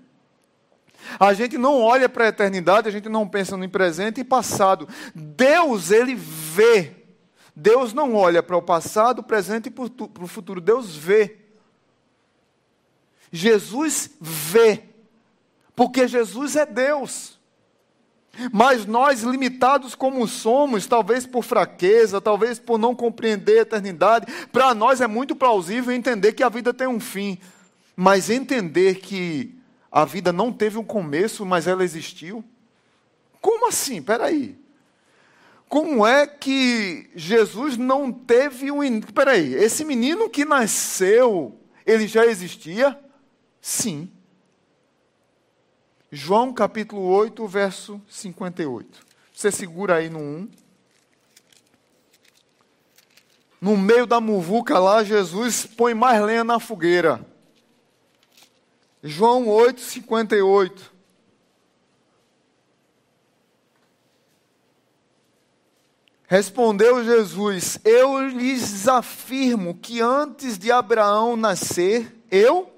A 1.20 1.34
gente 1.34 1.58
não 1.58 1.82
olha 1.82 2.10
para 2.10 2.26
a 2.26 2.30
eternidade, 2.30 2.88
a 2.88 2.92
gente 2.92 3.08
não 3.08 3.28
pensa 3.28 3.56
no 3.56 3.70
presente 3.70 4.22
e 4.22 4.24
passado. 4.24 4.88
Deus, 5.14 5.92
ele 5.92 6.16
vê. 6.16 6.96
Deus 7.56 7.94
não 7.94 8.16
olha 8.16 8.44
para 8.44 8.58
o 8.58 8.62
passado, 8.62 9.24
presente 9.24 9.68
e 9.68 9.72
para 9.72 10.24
o 10.24 10.28
futuro. 10.28 10.60
Deus 10.60 10.96
vê. 10.96 11.38
Jesus 13.32 14.12
vê. 14.20 14.84
Porque 15.76 16.08
Jesus 16.08 16.56
é 16.56 16.66
Deus. 16.66 17.37
Mas 18.52 18.86
nós, 18.86 19.24
limitados 19.24 19.96
como 19.96 20.28
somos, 20.28 20.86
talvez 20.86 21.26
por 21.26 21.44
fraqueza, 21.44 22.22
talvez 22.22 22.60
por 22.60 22.78
não 22.78 22.96
compreender 22.96 23.60
a 23.60 23.62
eternidade, 23.62 24.26
para 24.52 24.74
nós 24.74 25.02
é 25.02 25.08
muito 25.08 25.36
plausível 25.36 25.94
entender 25.94 26.34
que 26.34 26.44
a 26.44 26.50
vida 26.50 26.74
tem 26.74 26.88
um 26.88 27.00
fim. 27.00 27.38
Mas 27.96 28.30
entender 28.30 29.00
que 29.00 29.56
a 29.92 30.06
vida 30.06 30.32
não 30.32 30.52
teve 30.52 30.78
um 30.78 30.84
começo, 30.84 31.46
mas 31.46 31.68
ela 31.68 31.84
existiu? 31.84 32.44
Como 33.42 33.68
assim? 33.68 33.98
Espera 33.98 34.26
aí. 34.26 34.58
Como 35.70 36.06
é 36.06 36.26
que 36.26 37.10
Jesus 37.16 37.76
não 37.76 38.12
teve 38.12 38.72
um. 38.72 38.84
Espera 38.84 39.32
aí, 39.32 39.54
esse 39.54 39.84
menino 39.84 40.30
que 40.30 40.46
nasceu, 40.46 41.60
ele 41.86 42.08
já 42.08 42.26
existia? 42.26 42.98
Sim. 43.60 44.10
João 46.12 46.54
capítulo 46.54 47.02
8, 47.02 47.46
verso 47.48 48.02
58. 48.08 49.06
Você 49.34 49.52
segura 49.52 49.96
aí 49.96 50.10
no 50.10 50.20
1. 50.20 50.50
No 53.60 53.76
meio 53.76 54.08
da 54.08 54.22
muvuca 54.22 54.80
lá, 54.80 55.04
Jesus 55.04 55.66
põe 55.66 55.94
mais 55.94 56.22
lenha 56.22 56.46
na 56.46 56.60
fogueira. 56.60 57.26
João 59.04 59.50
8, 59.50 59.82
58. 59.82 60.94
Respondeu 66.26 67.04
Jesus: 67.04 67.80
Eu 67.84 68.30
lhes 68.30 68.88
afirmo 68.88 69.76
que 69.76 70.00
antes 70.00 70.58
de 70.58 70.72
Abraão 70.72 71.36
nascer, 71.36 72.16
eu 72.32 72.74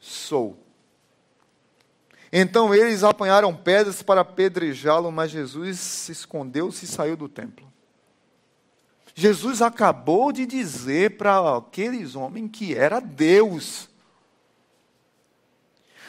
sou. 0.00 0.65
Então 2.38 2.74
eles 2.74 3.02
apanharam 3.02 3.56
pedras 3.56 4.02
para 4.02 4.20
apedrejá-lo, 4.20 5.10
mas 5.10 5.30
Jesus 5.30 5.80
se 5.80 6.12
escondeu-se 6.12 6.84
e 6.84 6.88
saiu 6.88 7.16
do 7.16 7.30
templo. 7.30 7.66
Jesus 9.14 9.62
acabou 9.62 10.30
de 10.30 10.44
dizer 10.44 11.16
para 11.16 11.56
aqueles 11.56 12.14
homens 12.14 12.50
que 12.52 12.74
era 12.74 13.00
Deus. 13.00 13.88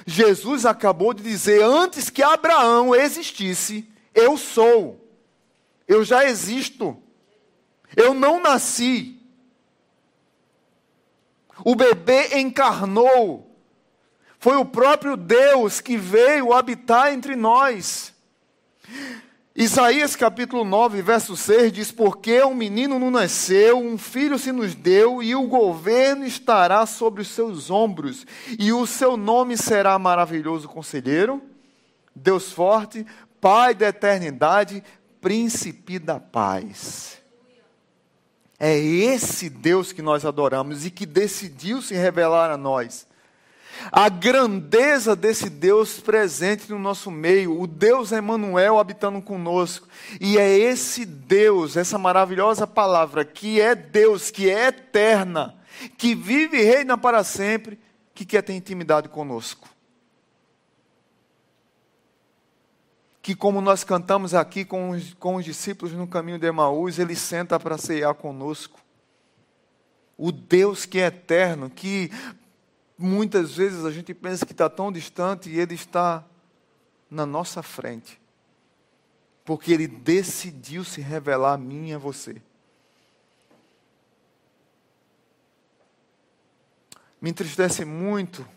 Jesus 0.05 0.65
acabou 0.65 1.13
de 1.13 1.23
dizer 1.23 1.63
antes 1.63 2.09
que 2.09 2.21
Abraão 2.21 2.93
existisse, 2.93 3.89
eu 4.13 4.35
sou. 4.35 5.09
Eu 5.87 6.03
já 6.03 6.25
existo. 6.25 7.01
Eu 7.95 8.13
não 8.13 8.41
nasci. 8.41 9.17
O 11.63 11.73
bebê 11.73 12.37
encarnou. 12.37 13.46
Foi 14.39 14.55
o 14.55 14.65
próprio 14.65 15.17
Deus 15.17 15.81
que 15.81 15.97
veio 15.97 16.53
habitar 16.53 17.11
entre 17.11 17.35
nós. 17.35 18.13
Isaías 19.55 20.15
capítulo 20.15 20.63
9, 20.63 21.01
verso 21.01 21.35
6 21.35 21.71
diz: 21.71 21.91
Porque 21.91 22.43
um 22.43 22.53
menino 22.53 22.99
não 22.99 23.09
nasceu, 23.09 23.79
um 23.79 23.97
filho 23.97 24.37
se 24.37 24.51
nos 24.51 24.75
deu, 24.75 25.23
e 25.23 25.33
o 25.33 25.47
governo 25.47 26.25
estará 26.25 26.85
sobre 26.85 27.23
os 27.23 27.29
seus 27.29 27.71
ombros, 27.71 28.27
e 28.59 28.71
o 28.71 28.85
seu 28.85 29.17
nome 29.17 29.57
será 29.57 29.97
maravilhoso 29.97 30.67
conselheiro, 30.67 31.41
Deus 32.15 32.51
forte, 32.51 33.05
Pai 33.41 33.75
da 33.75 33.87
eternidade, 33.89 34.83
príncipe 35.21 35.99
da 35.99 36.19
paz. 36.19 37.17
É 38.59 38.75
esse 38.75 39.47
Deus 39.47 39.91
que 39.91 40.01
nós 40.01 40.25
adoramos 40.25 40.85
e 40.85 40.91
que 40.91 41.05
decidiu 41.05 41.79
se 41.81 41.93
revelar 41.93 42.49
a 42.49 42.57
nós 42.57 43.07
a 43.91 44.09
grandeza 44.09 45.15
desse 45.15 45.49
Deus 45.49 45.99
presente 45.99 46.69
no 46.69 46.79
nosso 46.79 47.09
meio, 47.11 47.59
o 47.59 47.67
Deus 47.67 48.11
Emmanuel 48.11 48.79
habitando 48.79 49.21
conosco. 49.21 49.87
E 50.19 50.37
é 50.37 50.57
esse 50.57 51.05
Deus, 51.05 51.77
essa 51.77 51.97
maravilhosa 51.97 52.65
palavra, 52.65 53.23
que 53.23 53.61
é 53.61 53.75
Deus, 53.75 54.31
que 54.31 54.49
é 54.49 54.67
eterna, 54.67 55.55
que 55.97 56.15
vive 56.15 56.57
e 56.57 56.63
reina 56.63 56.97
para 56.97 57.23
sempre, 57.23 57.79
que 58.13 58.25
quer 58.25 58.41
ter 58.41 58.53
intimidade 58.53 59.09
conosco. 59.09 59.69
Que, 63.21 63.35
como 63.35 63.59
nós 63.59 63.83
cantamos 63.83 64.33
aqui 64.33 64.63
com 64.63 64.91
os, 64.91 65.13
com 65.15 65.35
os 65.35 65.45
discípulos 65.45 65.93
no 65.93 66.07
caminho 66.07 66.39
de 66.39 66.47
Emaús, 66.47 66.97
ele 66.97 67.15
senta 67.15 67.59
para 67.59 67.77
ceiar 67.77 68.13
conosco. 68.15 68.79
O 70.17 70.31
Deus 70.31 70.85
que 70.85 70.99
é 70.99 71.07
eterno, 71.07 71.69
que 71.69 72.09
muitas 72.97 73.55
vezes 73.55 73.85
a 73.85 73.91
gente 73.91 74.13
pensa 74.13 74.45
que 74.45 74.51
está 74.51 74.69
tão 74.69 74.91
distante 74.91 75.49
e 75.49 75.59
ele 75.59 75.75
está 75.75 76.25
na 77.09 77.25
nossa 77.25 77.61
frente. 77.61 78.19
Porque 79.45 79.71
ele 79.71 79.87
decidiu 79.87 80.83
se 80.83 80.99
revelar 80.99 81.53
a 81.53 81.57
mim 81.57 81.89
e 81.89 81.93
a 81.93 81.97
você. 81.97 82.41
Me 87.21 87.29
entristece 87.29 87.85
muito, 87.85 88.47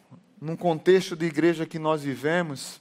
num 0.41 0.57
contexto 0.57 1.15
de 1.15 1.27
igreja 1.27 1.67
que 1.67 1.79
nós 1.79 2.03
vivemos, 2.03 2.81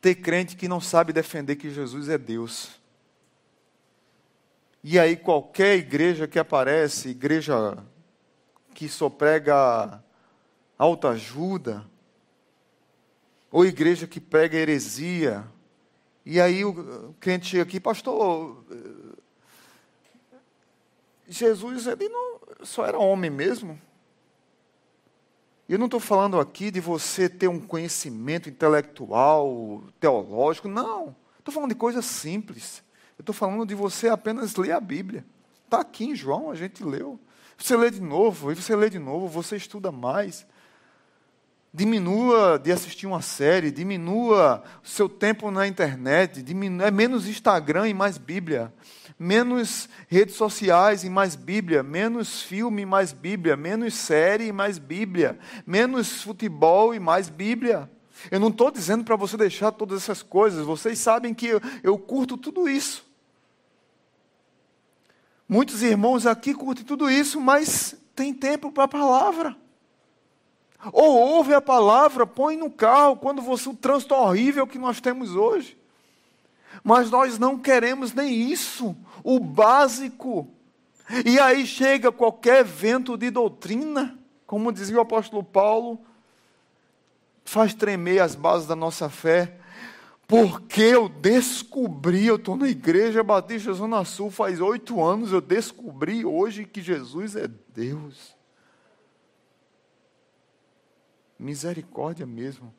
ter 0.00 0.16
crente 0.16 0.56
que 0.56 0.68
não 0.68 0.80
sabe 0.80 1.12
defender 1.12 1.56
que 1.56 1.70
Jesus 1.70 2.08
é 2.08 2.18
Deus. 2.18 2.78
E 4.82 4.98
aí 4.98 5.16
qualquer 5.16 5.76
igreja 5.76 6.28
que 6.28 6.38
aparece, 6.38 7.08
igreja 7.10 7.76
que 8.78 8.88
só 8.88 9.10
prega 9.10 10.00
autoajuda, 10.78 11.84
ou 13.50 13.66
igreja 13.66 14.06
que 14.06 14.20
prega 14.20 14.56
heresia, 14.56 15.44
e 16.24 16.40
aí 16.40 16.64
o 16.64 17.12
crente 17.18 17.46
chega 17.46 17.64
aqui, 17.64 17.80
pastor, 17.80 18.64
Jesus 21.26 21.88
ele 21.88 22.08
não, 22.08 22.38
só 22.62 22.86
era 22.86 22.96
homem 22.96 23.28
mesmo. 23.28 23.80
Eu 25.68 25.76
não 25.76 25.86
estou 25.86 25.98
falando 25.98 26.38
aqui 26.38 26.70
de 26.70 26.78
você 26.78 27.28
ter 27.28 27.48
um 27.48 27.58
conhecimento 27.58 28.48
intelectual, 28.48 29.82
teológico, 29.98 30.68
não. 30.68 31.16
Estou 31.36 31.52
falando 31.52 31.70
de 31.70 31.74
coisas 31.74 32.04
simples. 32.04 32.80
Eu 33.18 33.22
estou 33.22 33.34
falando 33.34 33.66
de 33.66 33.74
você 33.74 34.08
apenas 34.08 34.54
ler 34.54 34.70
a 34.70 34.80
Bíblia. 34.80 35.26
Está 35.68 35.80
aqui 35.80 36.06
em 36.06 36.16
João, 36.16 36.50
a 36.50 36.54
gente 36.54 36.82
leu. 36.82 37.20
Você 37.58 37.76
lê 37.76 37.90
de 37.90 38.00
novo, 38.00 38.50
e 38.50 38.54
você 38.54 38.74
lê 38.74 38.88
de 38.88 38.98
novo, 38.98 39.28
você 39.28 39.54
estuda 39.54 39.92
mais. 39.92 40.46
Diminua 41.74 42.58
de 42.58 42.72
assistir 42.72 43.06
uma 43.06 43.20
série, 43.20 43.70
diminua 43.70 44.64
o 44.82 44.88
seu 44.88 45.10
tempo 45.10 45.50
na 45.50 45.68
internet, 45.68 46.40
diminua, 46.40 46.86
é 46.86 46.90
menos 46.90 47.28
Instagram 47.28 47.86
e 47.86 47.92
mais 47.92 48.16
Bíblia 48.16 48.72
menos 49.18 49.88
redes 50.06 50.36
sociais 50.36 51.02
e 51.02 51.10
mais 51.10 51.34
Bíblia, 51.34 51.82
menos 51.82 52.40
filme 52.40 52.82
e 52.82 52.86
mais 52.86 53.12
Bíblia, 53.12 53.56
menos 53.56 53.94
série 53.94 54.46
e 54.46 54.52
mais 54.52 54.78
Bíblia, 54.78 55.36
menos 55.66 56.22
futebol 56.22 56.94
e 56.94 57.00
mais 57.00 57.28
Bíblia. 57.28 57.90
Eu 58.30 58.38
não 58.38 58.48
estou 58.48 58.70
dizendo 58.70 59.02
para 59.02 59.16
você 59.16 59.36
deixar 59.36 59.72
todas 59.72 60.02
essas 60.02 60.22
coisas, 60.22 60.64
vocês 60.64 61.00
sabem 61.00 61.34
que 61.34 61.48
eu, 61.48 61.60
eu 61.82 61.98
curto 61.98 62.36
tudo 62.36 62.68
isso. 62.68 63.07
Muitos 65.48 65.82
irmãos 65.82 66.26
aqui 66.26 66.52
curtem 66.52 66.84
tudo 66.84 67.10
isso, 67.10 67.40
mas 67.40 67.96
tem 68.14 68.34
tempo 68.34 68.70
para 68.70 68.84
a 68.84 68.88
palavra. 68.88 69.56
Ou 70.92 71.16
ouve 71.16 71.54
a 71.54 71.60
palavra, 71.60 72.26
põe 72.26 72.56
no 72.56 72.70
carro, 72.70 73.16
quando 73.16 73.40
você 73.40 73.68
o 73.68 73.74
trânsito 73.74 74.14
horrível 74.14 74.66
que 74.66 74.78
nós 74.78 75.00
temos 75.00 75.34
hoje. 75.34 75.78
Mas 76.84 77.10
nós 77.10 77.38
não 77.38 77.58
queremos 77.58 78.12
nem 78.12 78.50
isso, 78.50 78.94
o 79.24 79.40
básico. 79.40 80.46
E 81.24 81.40
aí 81.40 81.66
chega 81.66 82.12
qualquer 82.12 82.62
vento 82.62 83.16
de 83.16 83.30
doutrina, 83.30 84.18
como 84.46 84.70
dizia 84.70 84.98
o 84.98 85.00
apóstolo 85.00 85.42
Paulo, 85.42 85.98
faz 87.44 87.72
tremer 87.72 88.20
as 88.20 88.34
bases 88.34 88.68
da 88.68 88.76
nossa 88.76 89.08
fé, 89.08 89.57
porque 90.28 90.82
eu 90.82 91.08
descobri, 91.08 92.26
eu 92.26 92.36
estou 92.36 92.54
na 92.54 92.68
igreja 92.68 93.24
Batista 93.24 93.72
Zona 93.72 94.04
Sul 94.04 94.30
faz 94.30 94.60
oito 94.60 95.02
anos, 95.02 95.32
eu 95.32 95.40
descobri 95.40 96.22
hoje 96.22 96.66
que 96.66 96.82
Jesus 96.82 97.34
é 97.34 97.48
Deus. 97.48 98.36
Misericórdia 101.38 102.26
mesmo. 102.26 102.74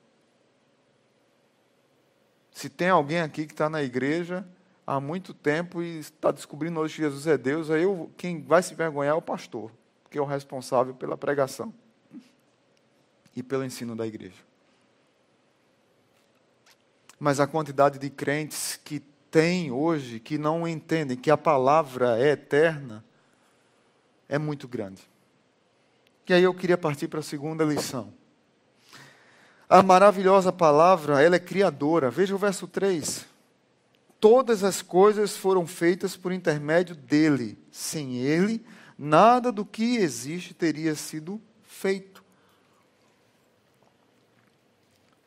Se 2.51 2.69
tem 2.69 2.89
alguém 2.89 3.19
aqui 3.19 3.47
que 3.47 3.53
está 3.53 3.67
na 3.67 3.81
igreja 3.81 4.47
há 4.85 4.99
muito 4.99 5.33
tempo 5.33 5.81
e 5.81 5.97
está 5.97 6.29
descobrindo 6.29 6.79
hoje 6.79 6.97
que 6.97 7.01
Jesus 7.01 7.25
é 7.25 7.35
Deus, 7.35 7.71
aí 7.71 7.81
eu, 7.81 8.11
quem 8.15 8.43
vai 8.43 8.61
se 8.61 8.75
vergonhar 8.75 9.15
é 9.15 9.17
o 9.17 9.21
pastor, 9.23 9.71
que 10.11 10.19
é 10.19 10.21
o 10.21 10.25
responsável 10.25 10.93
pela 10.93 11.17
pregação 11.17 11.73
e 13.35 13.41
pelo 13.41 13.65
ensino 13.65 13.95
da 13.95 14.05
igreja. 14.05 14.48
Mas 17.19 17.39
a 17.39 17.47
quantidade 17.47 17.99
de 17.99 18.09
crentes 18.09 18.79
que 18.83 19.01
tem 19.29 19.71
hoje, 19.71 20.19
que 20.19 20.37
não 20.37 20.67
entendem 20.67 21.17
que 21.17 21.29
a 21.29 21.37
palavra 21.37 22.19
é 22.19 22.31
eterna, 22.31 23.03
é 24.27 24.37
muito 24.37 24.67
grande. 24.67 25.01
E 26.27 26.33
aí 26.33 26.43
eu 26.43 26.53
queria 26.53 26.77
partir 26.77 27.07
para 27.07 27.19
a 27.19 27.23
segunda 27.23 27.63
lição. 27.63 28.13
A 29.67 29.83
maravilhosa 29.83 30.51
palavra, 30.51 31.21
ela 31.21 31.35
é 31.35 31.39
criadora. 31.39 32.09
Veja 32.09 32.35
o 32.35 32.37
verso 32.37 32.67
3. 32.67 33.25
Todas 34.19 34.63
as 34.63 34.81
coisas 34.81 35.35
foram 35.35 35.65
feitas 35.65 36.15
por 36.15 36.31
intermédio 36.31 36.95
dele. 36.95 37.57
Sem 37.71 38.17
ele, 38.17 38.63
nada 38.97 39.51
do 39.51 39.65
que 39.65 39.97
existe 39.97 40.53
teria 40.53 40.93
sido 40.95 41.41
feito. 41.63 42.08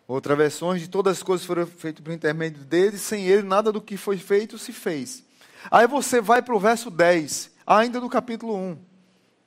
Outra 0.07 0.35
versão 0.35 0.77
de 0.77 0.89
todas 0.89 1.19
as 1.19 1.23
coisas 1.23 1.47
foram 1.47 1.67
feitas 1.67 2.03
por 2.03 2.13
intermédio 2.13 2.65
dele, 2.65 2.99
sem 2.99 3.27
ele, 3.27 3.43
nada 3.43 3.71
do 3.71 3.81
que 3.81 3.97
foi 3.97 4.19
feito 4.19 4.59
se 4.59 4.73
fez. 4.73 5.25
Aí 5.71 5.87
você 5.87 6.21
vai 6.21 6.43
para 6.43 6.55
o 6.55 6.61
verso 6.61 6.91
10, 6.91 7.51
ainda 7.67 8.01
do 8.01 8.09
capítulo 8.09 8.57
1. 8.57 8.79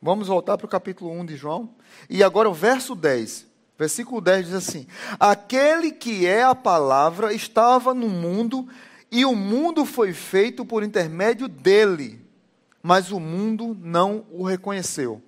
Vamos 0.02 0.28
voltar 0.28 0.58
para 0.58 0.65
o 0.65 0.70
capítulo 0.70 1.12
1 1.12 1.26
de 1.26 1.36
João. 1.36 1.76
E 2.10 2.24
agora 2.24 2.50
o 2.50 2.54
verso 2.54 2.96
10. 2.96 3.48
Versículo 3.78 4.22
10 4.22 4.46
diz 4.46 4.56
assim: 4.56 4.88
Aquele 5.20 5.91
que 5.91 6.26
é 6.26 6.44
a 6.44 6.56
palavra 6.56 7.34
estava 7.34 7.94
no 7.94 8.08
mundo, 8.08 8.68
e 9.12 9.26
o 9.26 9.36
mundo 9.36 9.86
foi 9.86 10.13
feito 10.13 10.63
por 10.63 10.84
intermédio 10.84 11.48
dele, 11.48 12.26
mas 12.82 13.12
o 13.12 13.20
mundo 13.20 13.78
não 13.82 14.26
o 14.32 14.44
reconheceu. 14.44 15.22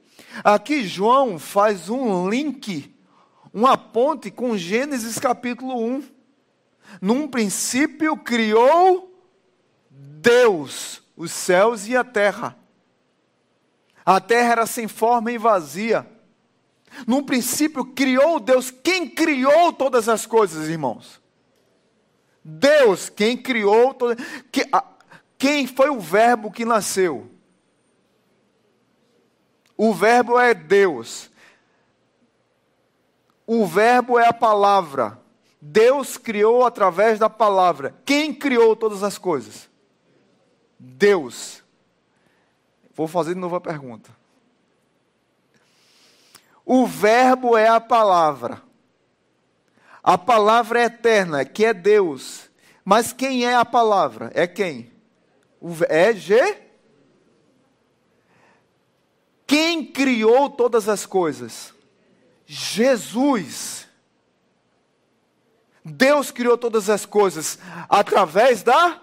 Aqui 0.43 0.87
João 0.87 1.37
faz 1.37 1.89
um 1.89 2.29
link, 2.29 2.93
uma 3.57 3.77
ponte 3.77 4.29
com 4.29 4.57
Gênesis 4.57 5.17
capítulo 5.17 5.81
1. 5.83 6.03
Num 7.01 7.27
princípio 7.27 8.15
criou 8.17 9.13
Deus 9.89 11.01
os 11.15 11.31
céus 11.31 11.87
e 11.87 11.95
a 11.95 12.03
terra. 12.03 12.57
A 14.05 14.21
terra 14.21 14.51
era 14.51 14.65
sem 14.65 14.87
forma 14.87 15.31
e 15.31 15.37
vazia 15.37 16.07
num 17.05 17.23
princípio, 17.23 17.85
criou 17.85 18.39
Deus. 18.39 18.71
Quem 18.71 19.07
criou 19.07 19.73
todas 19.73 20.07
as 20.07 20.25
coisas, 20.25 20.69
irmãos? 20.69 21.21
Deus, 22.43 23.09
quem 23.09 23.37
criou 23.37 23.93
todas. 23.93 24.17
Quem 25.37 25.67
foi 25.67 25.89
o 25.89 25.99
Verbo 25.99 26.51
que 26.51 26.65
nasceu? 26.65 27.29
O 29.75 29.93
Verbo 29.93 30.39
é 30.39 30.53
Deus. 30.53 31.29
O 33.47 33.65
Verbo 33.65 34.19
é 34.19 34.27
a 34.27 34.33
palavra. 34.33 35.19
Deus 35.61 36.17
criou 36.17 36.65
através 36.65 37.17
da 37.17 37.29
palavra. 37.29 37.95
Quem 38.05 38.33
criou 38.33 38.75
todas 38.75 39.01
as 39.03 39.17
coisas? 39.17 39.69
Deus. 40.77 41.63
Vou 42.93 43.07
fazer 43.07 43.33
de 43.33 43.39
novo 43.39 43.55
a 43.55 43.61
pergunta. 43.61 44.15
O 46.65 46.85
Verbo 46.85 47.55
é 47.55 47.69
a 47.69 47.79
palavra. 47.79 48.61
A 50.03 50.17
palavra 50.17 50.81
é 50.81 50.85
eterna, 50.85 51.45
que 51.45 51.65
é 51.65 51.73
Deus. 51.73 52.49
Mas 52.83 53.13
quem 53.13 53.45
é 53.45 53.55
a 53.55 53.63
palavra? 53.63 54.29
É 54.33 54.45
quem? 54.45 54.91
É 55.87 56.13
G? 56.13 56.63
Quem 59.45 59.85
criou 59.85 60.49
todas 60.49 60.89
as 60.89 61.05
coisas? 61.05 61.73
Jesus. 62.47 63.85
Deus 65.83 66.31
criou 66.31 66.57
todas 66.57 66.89
as 66.89 67.05
coisas 67.05 67.59
através 67.89 68.63
da 68.63 69.01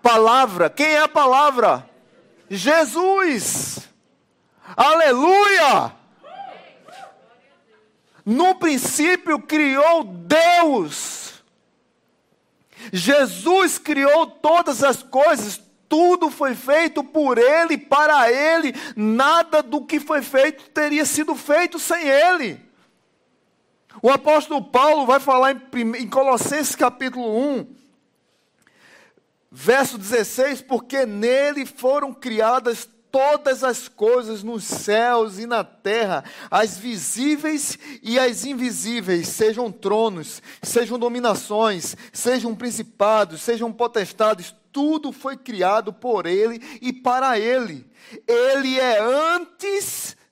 palavra. 0.00 0.70
Quem 0.70 0.86
é 0.86 1.02
a 1.02 1.08
palavra? 1.08 1.88
Jesus. 2.48 3.80
Aleluia! 4.76 5.92
No 8.24 8.54
princípio 8.56 9.40
criou 9.40 10.04
Deus. 10.04 11.34
Jesus 12.92 13.78
criou 13.78 14.26
todas 14.26 14.82
as 14.84 15.02
coisas, 15.02 15.60
tudo 15.88 16.30
foi 16.30 16.54
feito 16.54 17.02
por 17.02 17.38
Ele, 17.38 17.78
para 17.78 18.30
Ele, 18.30 18.74
nada 18.94 19.62
do 19.62 19.84
que 19.84 19.98
foi 19.98 20.22
feito 20.22 20.70
teria 20.70 21.04
sido 21.04 21.34
feito 21.34 21.78
sem 21.78 22.06
Ele. 22.06 22.65
O 24.02 24.10
apóstolo 24.10 24.62
Paulo 24.62 25.06
vai 25.06 25.18
falar 25.18 25.52
em, 25.52 26.02
em 26.02 26.08
Colossenses 26.08 26.76
capítulo 26.76 27.58
1, 27.58 27.66
verso 29.50 29.96
16: 29.96 30.62
porque 30.62 31.06
nele 31.06 31.64
foram 31.64 32.12
criadas 32.12 32.88
todas 33.10 33.64
as 33.64 33.88
coisas 33.88 34.42
nos 34.42 34.64
céus 34.64 35.38
e 35.38 35.46
na 35.46 35.64
terra, 35.64 36.22
as 36.50 36.76
visíveis 36.76 37.78
e 38.02 38.18
as 38.18 38.44
invisíveis, 38.44 39.28
sejam 39.28 39.72
tronos, 39.72 40.42
sejam 40.62 40.98
dominações, 40.98 41.96
sejam 42.12 42.54
principados, 42.54 43.40
sejam 43.40 43.72
potestades, 43.72 44.54
tudo 44.70 45.12
foi 45.12 45.38
criado 45.38 45.90
por 45.90 46.26
Ele 46.26 46.60
e 46.82 46.92
para 46.92 47.38
Ele. 47.38 47.86
Ele 48.28 48.78
é 48.78 49.00
antes 49.00 49.55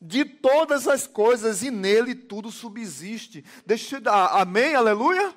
de 0.06 0.22
todas 0.22 0.86
as 0.86 1.06
coisas 1.06 1.62
e 1.62 1.70
nele 1.70 2.14
tudo 2.14 2.50
subsiste. 2.50 3.42
Deixa 3.64 3.96
eu 3.96 4.00
dar, 4.02 4.26
amém, 4.38 4.74
aleluia? 4.74 5.34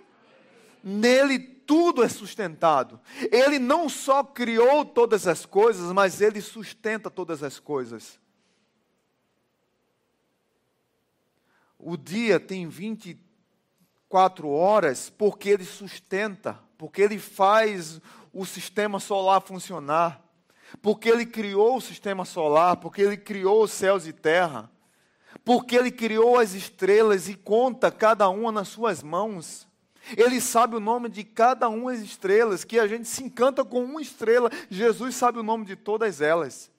Nele 0.84 1.40
tudo 1.40 2.04
é 2.04 2.10
sustentado. 2.10 3.00
Ele 3.32 3.60
não 3.60 3.88
só 3.88 4.26
criou 4.26 4.84
todas 4.84 5.26
as 5.26 5.46
coisas, 5.46 5.94
mas 5.94 6.20
ele 6.20 6.42
sustenta 6.42 7.10
todas 7.10 7.44
as 7.44 7.60
coisas. 7.60 8.20
O 11.80 11.96
dia 11.96 12.38
tem 12.38 12.68
24 12.68 14.50
horas 14.50 15.10
porque 15.10 15.48
ele 15.48 15.64
sustenta, 15.64 16.60
porque 16.78 17.02
ele 17.02 17.18
faz 17.18 18.02
o 18.34 18.46
sistema 18.46 19.00
solar 19.00 19.40
funcionar, 19.40 20.27
porque 20.82 21.10
ele 21.10 21.26
criou 21.26 21.78
o 21.78 21.82
sistema 21.82 22.26
solar, 22.26 22.78
porque 22.78 23.02
ele 23.02 23.18
criou 23.18 23.64
os 23.64 23.72
céus 23.72 24.06
e 24.08 24.14
terra, 24.14 24.70
porque 25.44 25.76
ele 25.76 25.92
criou 25.92 26.38
as 26.38 26.54
estrelas 26.54 27.30
e 27.30 27.36
conta 27.36 27.92
cada 27.92 28.30
uma 28.30 28.52
nas 28.52 28.68
suas 28.68 29.02
mãos. 29.02 29.68
Ele 30.16 30.40
sabe 30.40 30.76
o 30.76 30.80
nome 30.80 31.10
de 31.10 31.24
cada 31.24 31.68
uma 31.68 31.92
das 31.92 32.02
estrelas, 32.02 32.64
que 32.64 32.80
a 32.80 32.88
gente 32.88 33.08
se 33.08 33.24
encanta 33.24 33.66
com 33.66 33.84
uma 33.84 34.02
estrela. 34.02 34.50
Jesus 34.70 35.16
sabe 35.16 35.40
o 35.40 35.44
nome 35.44 35.66
de 35.66 35.76
todas 35.76 36.22
elas. 36.22 36.72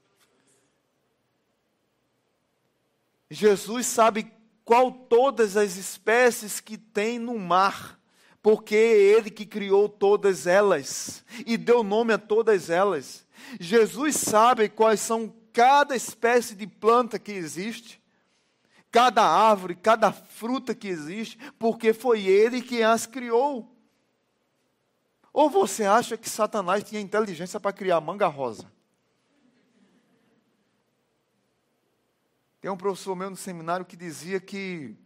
Jesus 3.31 3.87
sabe 3.87 4.33
qual 4.65 4.91
todas 4.91 5.57
as 5.57 5.77
espécies 5.77 6.61
que 6.61 6.79
tem 6.79 7.19
no 7.19 7.39
mar, 7.39 7.99
porque 8.43 8.75
é 8.75 8.97
Ele 8.97 9.31
que 9.31 9.45
criou 9.45 9.89
todas 9.89 10.47
elas 10.47 11.25
e 11.47 11.57
deu 11.57 11.83
nome 11.83 12.13
a 12.13 12.19
todas 12.19 12.71
elas. 12.71 13.27
Jesus 13.61 14.17
sabe 14.17 14.69
quais 14.69 15.01
são 15.01 15.35
cada 15.53 15.97
espécie 15.97 16.55
de 16.55 16.67
planta 16.67 17.19
que 17.19 17.33
existe, 17.33 18.03
cada 18.91 19.23
árvore, 19.23 19.75
cada 19.75 20.13
fruta 20.13 20.75
que 20.75 20.89
existe, 20.89 21.39
porque 21.59 21.93
foi 21.93 22.25
Ele 22.25 22.63
que 22.63 22.83
as 22.83 23.07
criou. 23.07 23.75
Ou 25.33 25.49
você 25.49 25.85
acha 25.85 26.17
que 26.17 26.29
Satanás 26.29 26.83
tinha 26.83 27.01
inteligência 27.01 27.61
para 27.61 27.73
criar 27.73 28.01
manga 28.01 28.27
rosa? 28.27 28.71
Tem 32.61 32.71
um 32.71 32.77
professor 32.77 33.15
meu 33.15 33.31
no 33.31 33.37
seminário 33.37 33.87
que 33.87 33.97
dizia 33.97 34.41
que 34.41 34.97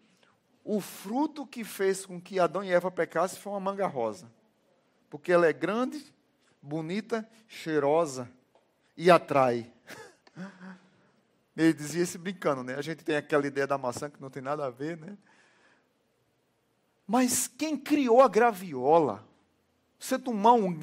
o 0.65 0.81
fruto 0.81 1.47
que 1.47 1.65
fez 1.65 2.07
com 2.07 2.21
que 2.21 2.39
Adão 2.39 2.65
e 2.65 2.71
Eva 2.71 2.91
pecassem 2.91 3.39
foi 3.39 3.53
uma 3.53 3.61
manga 3.61 3.87
rosa. 3.87 4.33
Porque 5.11 5.33
ela 5.33 5.47
é 5.47 5.53
grande, 5.53 6.15
bonita, 6.63 7.29
cheirosa 7.49 8.31
e 8.97 9.11
atrai. 9.11 9.71
Ele 11.57 11.73
dizia 11.73 12.03
isso 12.03 12.19
brincando, 12.19 12.63
né? 12.63 12.77
A 12.77 12.83
gente 12.83 13.05
tem 13.05 13.17
aquela 13.17 13.47
ideia 13.47 13.67
da 13.67 13.77
maçã 13.77 14.09
que 14.09 14.21
não 14.21 14.31
tem 14.31 14.43
nada 14.43 14.65
a 14.67 14.71
ver, 14.71 14.97
né? 14.97 15.19
Mas 17.07 17.47
quem 17.47 17.77
criou 17.77 18.23
a 18.23 18.29
graviola? 18.29 19.27
Você 19.99 20.19
tomar 20.19 20.55
um, 20.55 20.79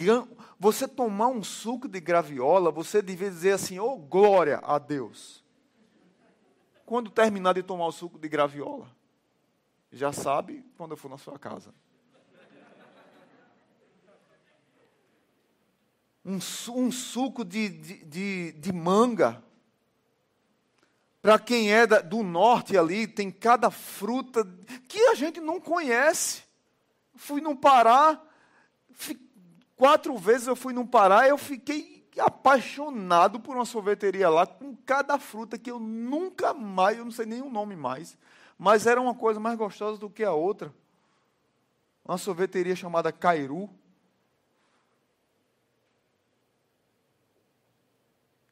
você 0.59 0.87
tomar 0.87 1.27
um 1.27 1.43
suco 1.43 1.87
de 1.87 1.99
graviola, 1.99 2.69
você 2.69 3.01
devia 3.01 3.29
dizer 3.29 3.53
assim: 3.53 3.79
"Oh, 3.79 3.97
glória 3.97 4.59
a 4.63 4.77
Deus" 4.77 5.43
quando 6.89 7.11
terminar 7.11 7.53
de 7.53 7.61
tomar 7.61 7.85
o 7.85 7.91
suco 7.91 8.17
de 8.17 8.27
graviola. 8.27 8.89
Já 9.91 10.11
sabe 10.11 10.65
quando 10.75 10.91
eu 10.91 10.97
for 10.97 11.07
na 11.07 11.19
sua 11.19 11.37
casa. 11.37 11.71
Um, 16.29 16.37
um 16.75 16.91
suco 16.91 17.43
de, 17.43 17.69
de, 17.69 18.05
de, 18.05 18.51
de 18.51 18.71
manga. 18.71 19.43
Para 21.23 21.39
quem 21.39 21.73
é 21.73 21.87
da, 21.87 22.01
do 22.01 22.21
norte 22.21 22.77
ali, 22.77 23.07
tem 23.07 23.31
cada 23.31 23.71
fruta 23.71 24.47
que 24.87 24.99
a 25.07 25.15
gente 25.15 25.41
não 25.41 25.59
conhece. 25.59 26.43
Fui 27.15 27.41
no 27.41 27.55
Pará, 27.55 28.21
quatro 29.75 30.15
vezes 30.17 30.47
eu 30.47 30.55
fui 30.55 30.71
no 30.71 30.85
Pará, 30.85 31.27
eu 31.27 31.37
fiquei 31.37 32.07
apaixonado 32.19 33.39
por 33.39 33.55
uma 33.55 33.65
sorveteria 33.65 34.29
lá, 34.29 34.45
com 34.45 34.75
cada 34.85 35.17
fruta 35.17 35.57
que 35.57 35.71
eu 35.71 35.79
nunca 35.79 36.53
mais, 36.53 36.97
eu 36.97 37.05
não 37.05 37.11
sei 37.11 37.25
nem 37.25 37.41
o 37.41 37.49
nome 37.49 37.75
mais, 37.75 38.17
mas 38.57 38.85
era 38.85 39.01
uma 39.01 39.15
coisa 39.15 39.39
mais 39.39 39.57
gostosa 39.57 39.97
do 39.97 40.09
que 40.09 40.23
a 40.23 40.33
outra. 40.33 40.71
Uma 42.05 42.17
sorveteria 42.17 42.75
chamada 42.75 43.11
Cairu. 43.11 43.69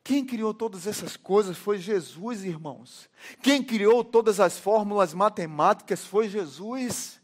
Quem 0.08 0.24
criou 0.24 0.54
todas 0.54 0.88
essas 0.88 1.17
coisas 1.17 1.58
foi 1.58 1.80
Jesus, 1.80 2.46
irmãos. 2.46 3.10
Quem 3.41 3.62
criou 3.62 4.06
todas 4.06 4.39
as 4.39 4.58
fórmulas 4.58 5.13
matemáticas 5.13 6.06
foi 6.06 6.30
Jesus. 6.30 7.20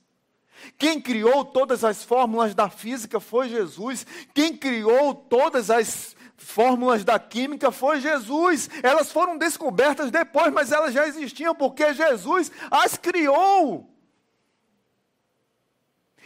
Quem 0.77 0.99
criou 0.99 1.45
todas 1.45 1.85
as 1.85 2.03
fórmulas 2.03 2.53
da 2.53 2.69
física 2.69 3.21
foi 3.21 3.47
Jesus. 3.47 4.05
Quem 4.33 4.57
criou 4.57 5.15
todas 5.15 5.71
as 5.71 6.13
fórmulas 6.35 7.05
da 7.05 7.17
química 7.17 7.71
foi 7.71 8.01
Jesus. 8.01 8.69
Elas 8.83 9.13
foram 9.13 9.37
descobertas 9.37 10.11
depois, 10.11 10.51
mas 10.51 10.69
elas 10.69 10.93
já 10.93 11.07
existiam 11.07 11.55
porque 11.55 11.93
Jesus 11.93 12.51
as 12.69 12.97
criou. 12.97 13.89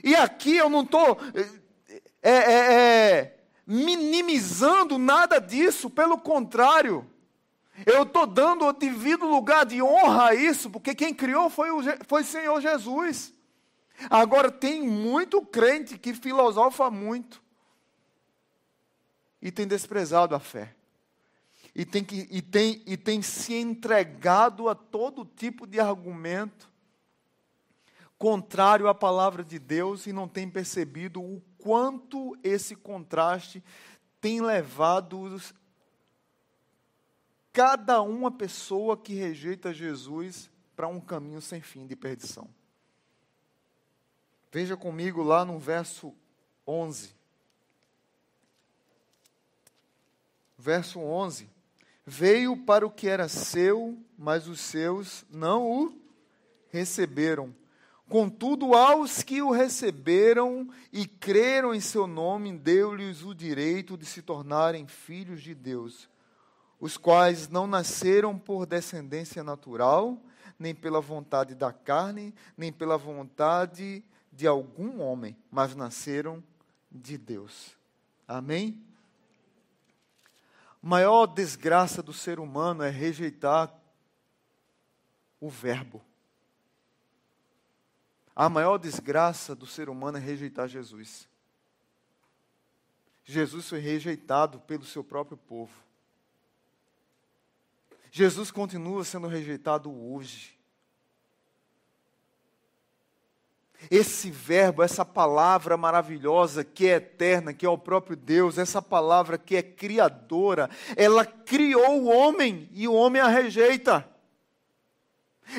E 0.03 0.15
aqui 0.15 0.57
eu 0.57 0.71
não 0.71 0.81
estou 0.81 1.19
é, 2.23 2.31
é, 2.31 2.73
é, 2.73 3.36
minimizando 3.67 4.97
nada 4.97 5.39
disso, 5.39 5.89
pelo 5.89 6.17
contrário. 6.17 7.05
Eu 7.85 8.03
estou 8.03 8.25
dando 8.25 8.65
o 8.65 8.71
devido 8.71 9.27
lugar 9.27 9.65
de 9.65 9.81
honra 9.81 10.29
a 10.29 10.33
isso, 10.33 10.69
porque 10.69 10.95
quem 10.95 11.13
criou 11.13 11.49
foi 11.49 11.69
o 11.69 11.81
foi 12.07 12.23
Senhor 12.23 12.61
Jesus. 12.61 13.33
Agora, 14.09 14.49
tem 14.49 14.81
muito 14.81 15.41
crente 15.41 15.97
que 15.97 16.13
filosofa 16.13 16.89
muito 16.89 17.43
e 19.41 19.51
tem 19.51 19.67
desprezado 19.67 20.33
a 20.33 20.39
fé. 20.39 20.73
E 21.75 21.85
tem, 21.85 22.03
que, 22.03 22.27
e, 22.31 22.41
tem, 22.41 22.81
e 22.87 22.97
tem 22.97 23.21
se 23.21 23.53
entregado 23.53 24.67
a 24.67 24.73
todo 24.73 25.25
tipo 25.25 25.67
de 25.67 25.79
argumento 25.79 26.67
contrário 28.17 28.87
à 28.87 28.95
palavra 28.95 29.43
de 29.43 29.59
Deus 29.59 30.07
e 30.07 30.13
não 30.13 30.27
tem 30.27 30.49
percebido 30.49 31.21
o 31.21 31.41
quanto 31.57 32.37
esse 32.43 32.75
contraste 32.75 33.63
tem 34.21 34.41
levado 34.41 35.41
cada 37.53 38.01
uma 38.01 38.31
pessoa 38.31 38.97
que 38.97 39.13
rejeita 39.13 39.73
Jesus 39.73 40.49
para 40.75 40.87
um 40.87 40.99
caminho 40.99 41.41
sem 41.41 41.61
fim 41.61 41.87
de 41.87 41.95
perdição. 41.95 42.47
Veja 44.51 44.77
comigo 44.77 45.23
lá 45.23 45.43
no 45.43 45.57
verso 45.59 46.13
11. 46.65 47.17
verso 50.57 50.99
11: 50.99 51.49
Veio 52.05 52.57
para 52.57 52.85
o 52.85 52.91
que 52.91 53.07
era 53.07 53.29
seu, 53.29 53.97
mas 54.17 54.47
os 54.47 54.59
seus 54.59 55.25
não 55.29 55.69
o 55.69 56.01
receberam. 56.69 57.55
Contudo, 58.09 58.73
aos 58.73 59.21
que 59.21 59.41
o 59.41 59.51
receberam 59.51 60.69
e 60.93 61.05
creram 61.05 61.73
em 61.73 61.81
seu 61.81 62.07
nome, 62.07 62.57
deu-lhes 62.57 63.23
o 63.23 63.35
direito 63.35 63.97
de 63.97 64.05
se 64.05 64.21
tornarem 64.21 64.87
filhos 64.87 65.41
de 65.41 65.53
Deus, 65.53 66.09
os 66.79 66.95
quais 66.95 67.49
não 67.49 67.67
nasceram 67.67 68.37
por 68.37 68.65
descendência 68.65 69.43
natural, 69.43 70.21
nem 70.57 70.73
pela 70.73 71.01
vontade 71.01 71.53
da 71.53 71.73
carne, 71.73 72.33
nem 72.55 72.71
pela 72.71 72.97
vontade 72.97 74.03
de 74.31 74.47
algum 74.47 75.01
homem, 75.01 75.35
mas 75.51 75.75
nasceram 75.75 76.43
de 76.91 77.17
Deus. 77.17 77.75
Amém? 78.27 78.87
maior 80.87 81.25
desgraça 81.25 82.01
do 82.01 82.13
ser 82.13 82.39
humano 82.39 82.81
é 82.81 82.89
rejeitar 82.89 83.73
o 85.39 85.49
Verbo. 85.49 86.01
A 88.39 88.47
maior 88.49 88.77
desgraça 88.77 89.55
do 89.55 89.65
ser 89.65 89.89
humano 89.89 90.19
é 90.19 90.21
rejeitar 90.21 90.67
Jesus. 90.67 91.27
Jesus 93.25 93.67
foi 93.67 93.79
rejeitado 93.79 94.59
pelo 94.59 94.85
seu 94.85 95.03
próprio 95.03 95.35
povo. 95.35 95.73
Jesus 98.11 98.51
continua 98.51 99.03
sendo 99.03 99.25
rejeitado 99.25 99.91
hoje. 99.91 100.55
Esse 103.89 104.29
verbo, 104.29 104.83
essa 104.83 105.03
palavra 105.03 105.75
maravilhosa 105.75 106.63
que 106.63 106.87
é 106.87 106.97
eterna, 106.97 107.55
que 107.55 107.65
é 107.65 107.69
o 107.69 107.75
próprio 107.75 108.15
Deus, 108.15 108.59
essa 108.59 108.83
palavra 108.83 109.39
que 109.39 109.55
é 109.55 109.63
criadora, 109.63 110.69
ela 110.95 111.25
criou 111.25 112.03
o 112.03 112.05
homem 112.05 112.69
e 112.71 112.87
o 112.87 112.93
homem 112.93 113.19
a 113.19 113.29
rejeita. 113.29 114.07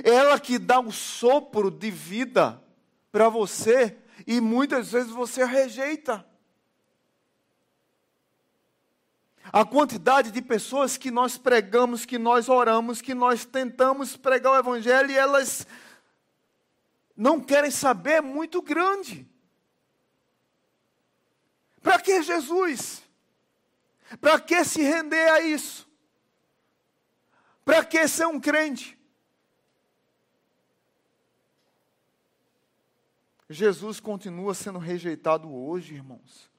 Ela 0.05 0.39
que 0.39 0.61
dá 0.61 0.79
o 0.79 0.93
sopro 0.93 1.73
de 1.73 1.91
vida 1.91 2.63
para 3.19 3.29
você 3.29 3.99
e 4.29 4.41
muitas 4.41 4.93
vezes 4.93 5.11
você 5.11 5.45
rejeita. 5.45 6.25
A 9.53 9.65
quantidade 9.65 10.31
de 10.31 10.41
pessoas 10.41 10.97
que 10.97 11.11
nós 11.11 11.37
pregamos, 11.37 12.07
que 12.07 12.17
nós 12.17 12.49
oramos, 12.49 13.01
que 13.01 13.15
nós 13.15 13.45
tentamos 13.45 14.17
pregar 14.17 14.53
o 14.53 14.57
Evangelho 14.57 15.11
e 15.11 15.17
elas 15.17 15.67
não 17.17 17.41
querem 17.41 17.73
saber 17.73 18.13
é 18.13 18.21
muito 18.21 18.63
grande. 18.63 19.29
Para 21.83 21.99
que 21.99 22.23
Jesus? 22.23 23.03
Para 24.21 24.39
que 24.39 24.65
se 24.65 24.81
render 24.81 25.29
a 25.31 25.41
isso? 25.41 25.91
Para 27.65 27.85
que 27.85 28.07
ser 28.07 28.29
um 28.29 28.39
crente? 28.39 28.97
Jesus 33.49 33.99
continua 33.99 34.55
sendo 34.55 34.79
rejeitado 34.79 35.53
hoje, 35.53 35.95
irmãos. 35.95 36.51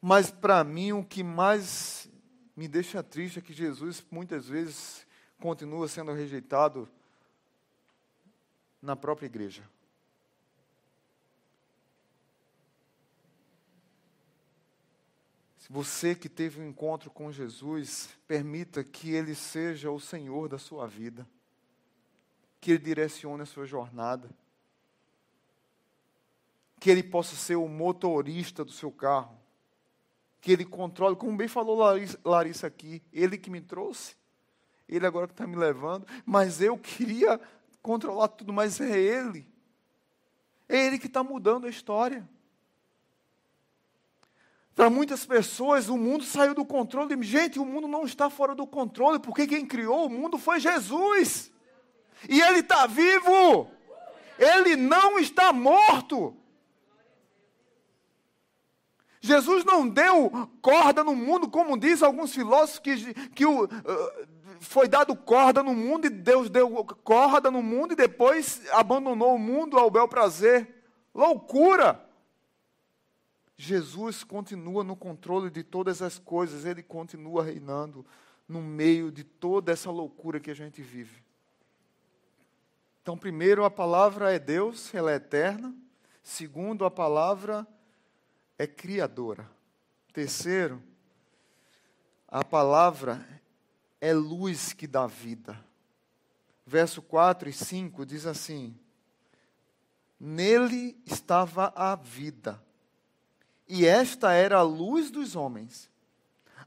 Mas 0.00 0.30
para 0.30 0.62
mim 0.64 0.92
o 0.92 1.04
que 1.04 1.22
mais 1.22 2.10
me 2.56 2.68
deixa 2.68 3.02
triste 3.02 3.38
é 3.38 3.42
que 3.42 3.52
Jesus 3.52 4.04
muitas 4.10 4.48
vezes 4.48 5.06
continua 5.38 5.88
sendo 5.88 6.12
rejeitado 6.12 6.88
na 8.82 8.94
própria 8.94 9.26
igreja. 9.26 9.62
Você 15.70 16.14
que 16.14 16.28
teve 16.28 16.60
um 16.60 16.68
encontro 16.68 17.10
com 17.10 17.32
Jesus, 17.32 18.10
permita 18.28 18.84
que 18.84 19.10
Ele 19.10 19.34
seja 19.34 19.90
o 19.90 19.98
Senhor 19.98 20.48
da 20.48 20.58
sua 20.58 20.86
vida, 20.86 21.26
que 22.60 22.72
Ele 22.72 22.84
direcione 22.84 23.42
a 23.42 23.46
sua 23.46 23.64
jornada, 23.66 24.28
que 26.84 26.90
Ele 26.90 27.02
possa 27.02 27.34
ser 27.34 27.56
o 27.56 27.66
motorista 27.66 28.62
do 28.62 28.70
seu 28.70 28.92
carro, 28.92 29.40
que 30.38 30.52
Ele 30.52 30.66
controle, 30.66 31.16
como 31.16 31.34
bem 31.34 31.48
falou 31.48 31.78
Larissa, 32.22 32.66
aqui, 32.66 33.02
Ele 33.10 33.38
que 33.38 33.48
me 33.48 33.62
trouxe, 33.62 34.14
Ele 34.86 35.06
agora 35.06 35.26
que 35.26 35.32
está 35.32 35.46
me 35.46 35.56
levando, 35.56 36.06
mas 36.26 36.60
eu 36.60 36.76
queria 36.76 37.40
controlar 37.80 38.28
tudo, 38.28 38.52
mas 38.52 38.82
é 38.82 39.00
Ele, 39.00 39.48
é 40.68 40.76
Ele 40.76 40.98
que 40.98 41.06
está 41.06 41.24
mudando 41.24 41.66
a 41.66 41.70
história. 41.70 42.28
Para 44.74 44.90
muitas 44.90 45.24
pessoas, 45.24 45.88
o 45.88 45.96
mundo 45.96 46.22
saiu 46.22 46.54
do 46.54 46.66
controle. 46.66 47.16
Gente, 47.22 47.58
o 47.58 47.64
mundo 47.64 47.88
não 47.88 48.04
está 48.04 48.28
fora 48.28 48.54
do 48.54 48.66
controle, 48.66 49.18
porque 49.18 49.46
quem 49.46 49.64
criou 49.64 50.04
o 50.04 50.10
mundo 50.10 50.36
foi 50.36 50.60
Jesus. 50.60 51.50
E 52.28 52.42
Ele 52.42 52.58
está 52.58 52.86
vivo. 52.86 53.70
Ele 54.38 54.76
não 54.76 55.18
está 55.18 55.50
morto. 55.50 56.36
Jesus 59.24 59.64
não 59.64 59.88
deu 59.88 60.30
corda 60.60 61.02
no 61.02 61.16
mundo, 61.16 61.48
como 61.48 61.78
diz 61.78 62.02
alguns 62.02 62.34
filósofos, 62.34 62.78
que, 62.78 63.14
que 63.30 63.46
o, 63.46 63.64
uh, 63.64 63.68
foi 64.60 64.86
dado 64.86 65.16
corda 65.16 65.62
no 65.62 65.74
mundo 65.74 66.06
e 66.06 66.10
Deus 66.10 66.50
deu 66.50 66.84
corda 66.84 67.50
no 67.50 67.62
mundo 67.62 67.92
e 67.92 67.96
depois 67.96 68.60
abandonou 68.70 69.34
o 69.34 69.38
mundo 69.38 69.78
ao 69.78 69.90
bel 69.90 70.06
prazer. 70.06 70.84
Loucura! 71.14 72.04
Jesus 73.56 74.22
continua 74.22 74.84
no 74.84 74.94
controle 74.94 75.48
de 75.48 75.62
todas 75.62 76.02
as 76.02 76.18
coisas, 76.18 76.66
ele 76.66 76.82
continua 76.82 77.44
reinando 77.44 78.04
no 78.46 78.60
meio 78.60 79.10
de 79.10 79.24
toda 79.24 79.72
essa 79.72 79.90
loucura 79.90 80.38
que 80.38 80.50
a 80.50 80.54
gente 80.54 80.82
vive. 80.82 81.24
Então, 83.00 83.16
primeiro, 83.16 83.64
a 83.64 83.70
palavra 83.70 84.34
é 84.34 84.38
Deus, 84.38 84.94
ela 84.94 85.12
é 85.12 85.14
eterna. 85.14 85.74
Segundo, 86.22 86.84
a 86.84 86.90
palavra 86.90 87.66
é 88.58 88.66
criadora. 88.66 89.50
Terceiro, 90.12 90.82
a 92.28 92.44
palavra 92.44 93.26
é 94.00 94.12
luz 94.12 94.72
que 94.72 94.86
dá 94.86 95.06
vida. 95.06 95.58
Verso 96.66 97.02
4 97.02 97.48
e 97.48 97.52
5 97.52 98.06
diz 98.06 98.26
assim: 98.26 98.78
Nele 100.18 100.96
estava 101.06 101.72
a 101.74 101.94
vida 101.96 102.62
e 103.68 103.86
esta 103.86 104.32
era 104.32 104.58
a 104.58 104.62
luz 104.62 105.10
dos 105.10 105.34
homens. 105.34 105.90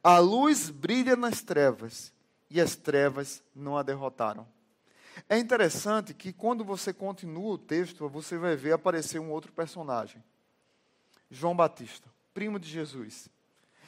A 0.04 0.20
luz 0.20 0.70
brilha 0.70 1.16
nas 1.16 1.42
trevas, 1.42 2.14
e 2.50 2.62
as 2.62 2.76
trevas 2.76 3.44
não 3.56 3.78
a 3.78 3.84
derrotaram. 3.84 4.48
É 5.28 5.38
interessante 5.38 6.14
que 6.14 6.32
quando 6.32 6.64
você 6.64 6.94
continua 6.94 7.54
o 7.54 7.58
texto, 7.58 8.08
você 8.08 8.38
vai 8.38 8.56
ver 8.56 8.74
aparecer 8.74 9.20
um 9.20 9.32
outro 9.32 9.52
personagem. 9.52 10.24
João 11.30 11.56
Batista, 11.56 12.10
primo 12.34 12.60
de 12.60 12.70
Jesus. 12.70 13.30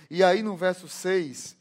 E 0.09 0.23
aí 0.23 0.41
no 0.41 0.55
verso 0.55 0.87
6, 0.87 1.57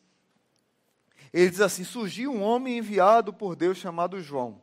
ele 1.33 1.51
diz 1.51 1.61
assim: 1.61 1.85
Surgiu 1.85 2.33
um 2.33 2.43
homem 2.43 2.79
enviado 2.79 3.33
por 3.33 3.55
Deus 3.55 3.79
chamado 3.79 4.21
João. 4.21 4.61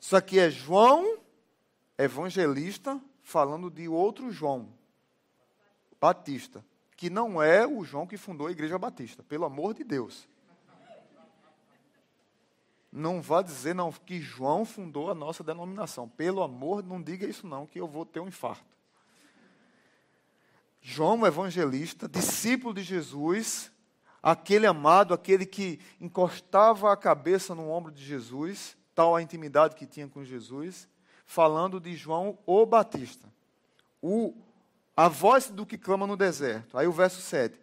Isso 0.00 0.16
aqui 0.16 0.38
é 0.38 0.50
João, 0.50 1.18
evangelista, 1.96 3.00
falando 3.22 3.70
de 3.70 3.88
outro 3.88 4.30
João, 4.30 4.68
Batista, 6.00 6.64
que 6.96 7.08
não 7.08 7.42
é 7.42 7.66
o 7.66 7.84
João 7.84 8.06
que 8.06 8.16
fundou 8.16 8.46
a 8.46 8.52
Igreja 8.52 8.78
Batista, 8.78 9.22
pelo 9.22 9.44
amor 9.44 9.74
de 9.74 9.82
Deus. 9.82 10.28
Não 12.92 13.20
vá 13.20 13.42
dizer 13.42 13.74
não 13.74 13.90
que 13.90 14.20
João 14.20 14.64
fundou 14.64 15.10
a 15.10 15.14
nossa 15.14 15.42
denominação. 15.42 16.08
Pelo 16.08 16.42
amor, 16.42 16.84
não 16.84 17.02
diga 17.02 17.26
isso 17.26 17.44
não, 17.44 17.66
que 17.66 17.80
eu 17.80 17.88
vou 17.88 18.06
ter 18.06 18.20
um 18.20 18.28
infarto. 18.28 18.73
João, 20.86 21.26
evangelista, 21.26 22.06
discípulo 22.06 22.74
de 22.74 22.82
Jesus, 22.82 23.72
aquele 24.22 24.66
amado, 24.66 25.14
aquele 25.14 25.46
que 25.46 25.80
encostava 25.98 26.92
a 26.92 26.96
cabeça 26.96 27.54
no 27.54 27.70
ombro 27.70 27.90
de 27.90 28.04
Jesus, 28.04 28.76
tal 28.94 29.16
a 29.16 29.22
intimidade 29.22 29.76
que 29.76 29.86
tinha 29.86 30.06
com 30.06 30.22
Jesus, 30.22 30.86
falando 31.24 31.80
de 31.80 31.96
João 31.96 32.38
o 32.44 32.66
Batista, 32.66 33.32
o, 34.02 34.34
a 34.94 35.08
voz 35.08 35.48
do 35.48 35.64
que 35.64 35.78
clama 35.78 36.06
no 36.06 36.18
deserto. 36.18 36.76
Aí 36.76 36.86
o 36.86 36.92
verso 36.92 37.22
7. 37.22 37.58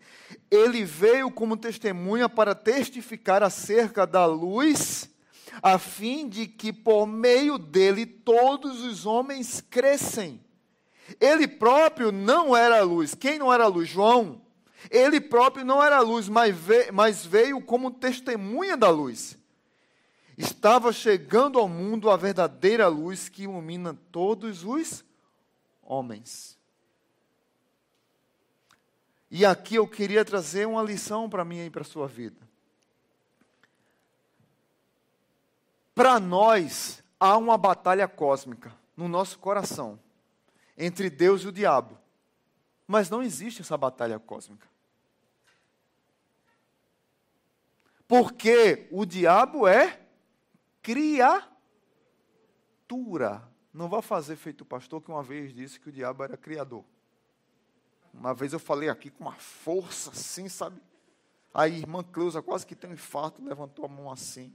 Ele 0.49 0.84
veio 0.84 1.29
como 1.29 1.55
testemunha 1.55 2.27
para 2.27 2.55
testificar 2.55 3.43
acerca 3.43 4.07
da 4.07 4.25
luz, 4.25 5.07
a 5.62 5.77
fim 5.77 6.27
de 6.27 6.47
que 6.47 6.73
por 6.73 7.05
meio 7.05 7.60
dele 7.60 8.03
todos 8.03 8.81
os 8.81 9.05
homens 9.05 9.62
crescem. 9.62 10.41
Ele 11.19 11.47
próprio 11.47 12.12
não 12.12 12.56
era 12.56 12.82
luz. 12.84 13.13
Quem 13.13 13.39
não 13.39 13.52
era 13.52 13.67
luz? 13.67 13.89
João. 13.89 14.41
Ele 14.89 15.21
próprio 15.21 15.63
não 15.63 15.82
era 15.82 16.00
luz, 16.00 16.28
mas 16.28 17.26
veio, 17.26 17.62
como 17.62 17.91
testemunha 17.91 18.76
da 18.76 18.89
luz 18.89 19.38
estava 20.38 20.91
chegando 20.91 21.60
ao 21.60 21.67
mundo 21.67 22.10
a 22.10 22.17
verdadeira 22.17 22.88
luz 22.88 23.30
que 23.30 23.43
ilumina 23.43 23.97
todos 24.12 24.63
os 24.63 25.04
homens. 25.84 26.58
E 29.30 29.45
aqui 29.45 29.76
eu 29.76 29.88
queria 29.88 30.26
trazer 30.26 30.67
uma 30.67 30.84
lição 30.84 31.30
para 31.30 31.45
mim 31.45 31.65
e 31.65 31.69
para 31.69 31.82
a 31.82 31.86
sua 31.86 32.08
vida. 32.08 32.50
Para 35.93 36.19
nós, 36.19 37.04
há 37.19 37.38
uma 37.38 37.58
batalha 37.58 38.08
cósmica 38.08 38.74
no 38.97 39.08
nosso 39.08 39.38
coração 39.39 40.00
entre 40.77 41.10
Deus 41.10 41.41
e 41.43 41.47
o 41.47 41.51
diabo. 41.51 41.97
Mas 42.88 43.10
não 43.10 43.23
existe 43.23 43.62
essa 43.62 43.77
batalha 43.77 44.19
cósmica. 44.19 44.67
Porque 48.07 48.88
o 48.91 49.05
diabo 49.05 49.67
é 49.67 50.01
criatura. 50.81 51.49
Não 53.73 53.88
vá 53.88 54.01
fazer 54.01 54.36
feito 54.36 54.62
o 54.62 54.65
pastor 54.65 55.01
que 55.01 55.10
uma 55.10 55.23
vez 55.23 55.53
disse 55.53 55.79
que 55.79 55.88
o 55.88 55.91
diabo 55.91 56.23
era 56.23 56.36
criador. 56.36 56.84
Uma 58.13 58.34
vez 58.34 58.51
eu 58.51 58.60
falei 58.60 58.89
aqui 58.89 59.10
com 59.10 59.23
uma 59.23 59.36
força 59.36 60.12
assim, 60.12 60.49
sabe? 60.49 60.81
Aí 61.53 61.75
a 61.75 61.77
irmã 61.77 62.03
Cleusa 62.03 62.41
quase 62.41 62.65
que 62.65 62.75
tem 62.75 62.89
um 62.89 62.93
infarto, 62.93 63.43
levantou 63.43 63.86
a 63.86 63.88
mão 63.88 64.12
assim. 64.12 64.53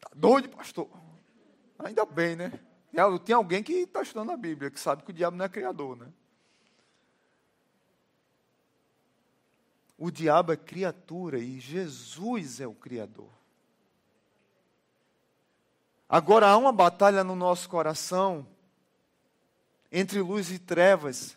Tá 0.00 0.10
doido, 0.14 0.48
pastor? 0.48 0.88
Ainda 1.78 2.04
bem, 2.04 2.36
né? 2.36 2.60
Tem 3.24 3.34
alguém 3.34 3.62
que 3.62 3.72
está 3.72 4.00
estudando 4.00 4.32
a 4.32 4.36
Bíblia, 4.36 4.70
que 4.70 4.80
sabe 4.80 5.02
que 5.02 5.10
o 5.10 5.14
diabo 5.14 5.36
não 5.36 5.44
é 5.44 5.48
criador, 5.48 5.96
né? 5.96 6.06
O 9.98 10.10
diabo 10.10 10.52
é 10.52 10.56
criatura 10.56 11.38
e 11.38 11.58
Jesus 11.58 12.60
é 12.60 12.66
o 12.66 12.74
Criador. 12.74 13.30
Agora 16.08 16.48
há 16.48 16.56
uma 16.56 16.72
batalha 16.72 17.24
no 17.24 17.34
nosso 17.34 17.68
coração 17.68 18.46
entre 19.90 20.20
luz 20.20 20.50
e 20.50 20.58
trevas. 20.58 21.36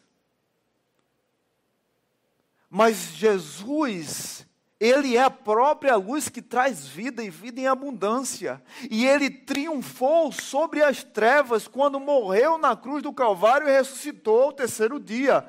Mas 2.69 3.13
Jesus, 3.13 4.45
Ele 4.79 5.17
é 5.17 5.21
a 5.21 5.29
própria 5.29 5.97
luz 5.97 6.29
que 6.29 6.41
traz 6.41 6.87
vida 6.87 7.21
e 7.21 7.29
vida 7.29 7.59
em 7.59 7.67
abundância. 7.67 8.63
E 8.89 9.05
Ele 9.05 9.29
triunfou 9.29 10.31
sobre 10.31 10.81
as 10.81 11.03
trevas 11.03 11.67
quando 11.67 11.99
morreu 11.99 12.57
na 12.57 12.77
cruz 12.77 13.03
do 13.03 13.11
Calvário 13.11 13.67
e 13.67 13.71
ressuscitou 13.71 14.43
ao 14.43 14.53
terceiro 14.53 14.97
dia. 14.97 15.45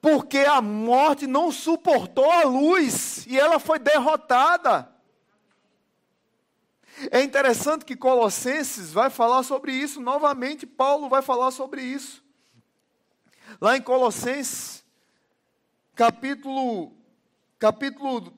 Porque 0.00 0.38
a 0.38 0.60
morte 0.62 1.26
não 1.26 1.50
suportou 1.50 2.30
a 2.30 2.44
luz 2.44 3.26
e 3.26 3.38
ela 3.38 3.58
foi 3.58 3.80
derrotada. 3.80 4.88
É 7.10 7.22
interessante 7.22 7.84
que 7.84 7.96
Colossenses 7.96 8.92
vai 8.92 9.10
falar 9.10 9.42
sobre 9.42 9.72
isso, 9.72 10.00
novamente 10.00 10.64
Paulo 10.64 11.08
vai 11.08 11.22
falar 11.22 11.50
sobre 11.50 11.82
isso. 11.82 12.24
Lá 13.60 13.76
em 13.76 13.82
Colossenses, 13.82 14.84
capítulo, 15.94 16.95
capítulo 17.58 18.32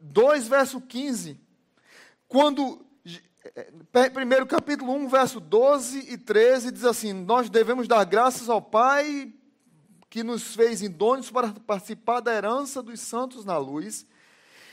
2, 0.00 0.48
verso 0.48 0.80
15, 0.80 1.40
quando 2.26 2.86
primeiro 4.12 4.46
capítulo 4.46 4.92
1, 4.92 5.08
verso 5.08 5.40
12 5.40 6.12
e 6.12 6.18
13 6.18 6.70
diz 6.70 6.84
assim: 6.84 7.12
Nós 7.12 7.48
devemos 7.48 7.88
dar 7.88 8.04
graças 8.04 8.48
ao 8.48 8.60
Pai 8.60 9.32
que 10.10 10.22
nos 10.22 10.54
fez 10.54 10.82
idôneos 10.82 11.30
para 11.30 11.52
participar 11.52 12.20
da 12.20 12.34
herança 12.34 12.82
dos 12.82 13.00
santos 13.00 13.44
na 13.44 13.58
luz 13.58 14.06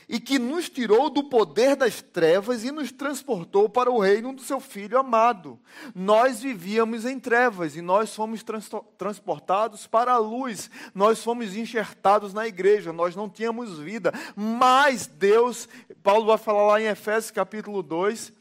e 0.08 0.20
que 0.20 0.38
nos 0.38 0.68
tirou 0.68 1.10
do 1.10 1.24
poder 1.24 1.74
das 1.74 2.00
trevas 2.00 2.62
e 2.62 2.70
nos 2.70 2.92
transportou 2.92 3.68
para 3.68 3.90
o 3.90 3.98
reino 3.98 4.32
do 4.32 4.42
seu 4.42 4.60
Filho 4.60 4.98
amado. 4.98 5.58
Nós 5.94 6.40
vivíamos 6.40 7.04
em 7.04 7.18
trevas 7.18 7.74
e 7.74 7.82
nós 7.82 8.14
fomos 8.14 8.42
trans 8.42 8.70
transportados 8.96 9.86
para 9.86 10.12
a 10.12 10.18
luz, 10.18 10.70
nós 10.94 11.22
fomos 11.22 11.56
enxertados 11.56 12.32
na 12.32 12.46
igreja, 12.46 12.92
nós 12.92 13.16
não 13.16 13.28
tínhamos 13.28 13.78
vida, 13.78 14.12
mas 14.36 15.06
Deus, 15.06 15.68
Paulo 16.02 16.26
vai 16.26 16.38
falar 16.38 16.66
lá 16.66 16.80
em 16.80 16.86
Efésios 16.86 17.32
capítulo 17.32 17.82
2, 17.82 18.32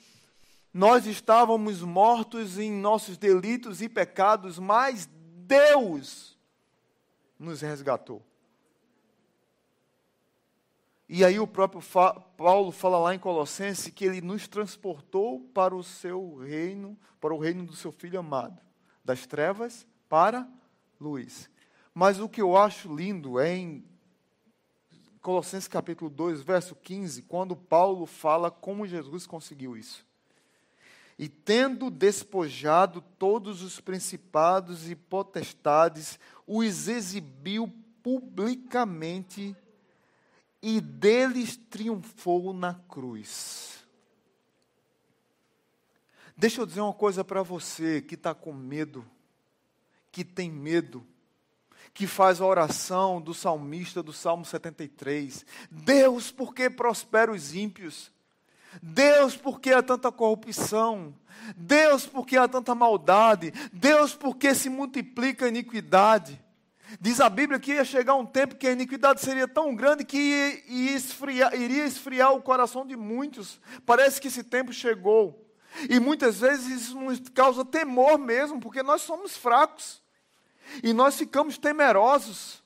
nós 0.74 1.08
estávamos 1.08 1.82
mortos 1.82 2.60
em 2.60 2.72
nossos 2.72 3.18
delitos 3.18 3.82
e 3.82 3.90
pecados, 3.90 4.60
mas 4.60 5.10
Deus 5.48 6.38
nos 7.40 7.62
resgatou. 7.62 8.22
E 11.08 11.24
aí 11.24 11.40
o 11.40 11.46
próprio 11.46 11.82
Paulo 12.36 12.72
fala 12.72 12.98
lá 12.98 13.14
em 13.14 13.20
Colossenses 13.20 13.94
que 13.94 14.06
ele 14.06 14.22
nos 14.22 14.48
transportou 14.48 15.40
para 15.54 15.76
o 15.76 15.84
seu 15.84 16.38
reino, 16.38 16.98
para 17.22 17.34
o 17.34 17.38
reino 17.38 17.64
do 17.64 17.76
seu 17.76 17.92
filho 17.92 18.20
amado, 18.20 18.60
das 19.04 19.28
trevas 19.28 19.86
para 20.10 20.48
luz. 21.00 21.50
Mas 21.94 22.20
o 22.20 22.28
que 22.28 22.42
eu 22.42 22.58
acho 22.58 22.94
lindo 22.94 23.40
é 23.40 23.56
em 23.56 23.86
Colossenses 25.22 25.68
capítulo 25.68 26.10
2, 26.10 26.42
verso 26.42 26.76
15, 26.76 27.22
quando 27.24 27.56
Paulo 27.56 28.06
fala 28.06 28.50
como 28.50 28.88
Jesus 28.88 29.28
conseguiu 29.28 29.78
isso. 29.78 30.06
E 31.18 31.30
tendo 31.30 31.90
despojado 31.90 33.02
todos 33.18 33.62
os 33.62 33.80
principados 33.80 34.90
e 34.90 34.96
potestades, 34.96 36.20
os 36.46 36.88
exibiu 36.88 37.72
publicamente 38.04 39.56
e 40.68 40.82
deles 40.82 41.56
triunfou 41.56 42.52
na 42.52 42.74
cruz. 42.74 43.86
Deixa 46.36 46.60
eu 46.60 46.66
dizer 46.66 46.82
uma 46.82 46.92
coisa 46.92 47.24
para 47.24 47.44
você 47.44 48.02
que 48.02 48.16
está 48.16 48.34
com 48.34 48.52
medo, 48.52 49.06
que 50.12 50.24
tem 50.26 50.50
medo, 50.50 51.06
que 51.94 52.08
faz 52.08 52.42
a 52.42 52.48
oração 52.48 53.22
do 53.22 53.32
salmista 53.32 54.02
do 54.02 54.12
Salmo 54.12 54.44
73. 54.44 55.46
Deus, 55.70 56.32
por 56.32 56.52
que 56.52 56.68
prospera 56.68 57.32
os 57.32 57.54
ímpios? 57.54 58.12
Deus, 58.82 59.38
por 59.38 59.60
que 59.60 59.72
há 59.72 59.84
tanta 59.84 60.12
corrupção? 60.12 61.14
Deus, 61.56 62.08
por 62.08 62.26
que 62.26 62.38
há 62.38 62.48
tanta 62.48 62.74
maldade? 62.74 63.54
Deus, 63.72 64.16
por 64.16 64.36
que 64.36 64.56
se 64.56 64.68
multiplica 64.68 65.46
a 65.46 65.50
iniquidade? 65.50 66.44
Diz 67.00 67.20
a 67.20 67.30
Bíblia 67.30 67.60
que 67.60 67.74
ia 67.74 67.84
chegar 67.84 68.16
um 68.16 68.26
tempo 68.26 68.56
que 68.56 68.68
a 68.68 68.72
iniquidade 68.72 69.22
seria 69.22 69.48
tão 69.48 69.76
grande 69.76 70.06
que 70.06 70.64
ia 70.68 70.96
esfriar, 70.96 71.54
iria 71.56 71.86
esfriar 71.86 72.34
o 72.34 72.42
coração 72.42 72.86
de 72.86 72.96
muitos. 72.96 73.60
Parece 73.86 74.22
que 74.22 74.28
esse 74.28 74.44
tempo 74.44 74.72
chegou. 74.72 75.44
E 75.90 76.00
muitas 76.00 76.40
vezes 76.40 76.84
isso 76.84 77.00
nos 77.00 77.20
causa 77.30 77.66
temor 77.66 78.18
mesmo, 78.18 78.62
porque 78.62 78.82
nós 78.82 79.02
somos 79.02 79.36
fracos. 79.36 80.02
E 80.82 80.94
nós 80.94 81.18
ficamos 81.18 81.58
temerosos. 81.58 82.64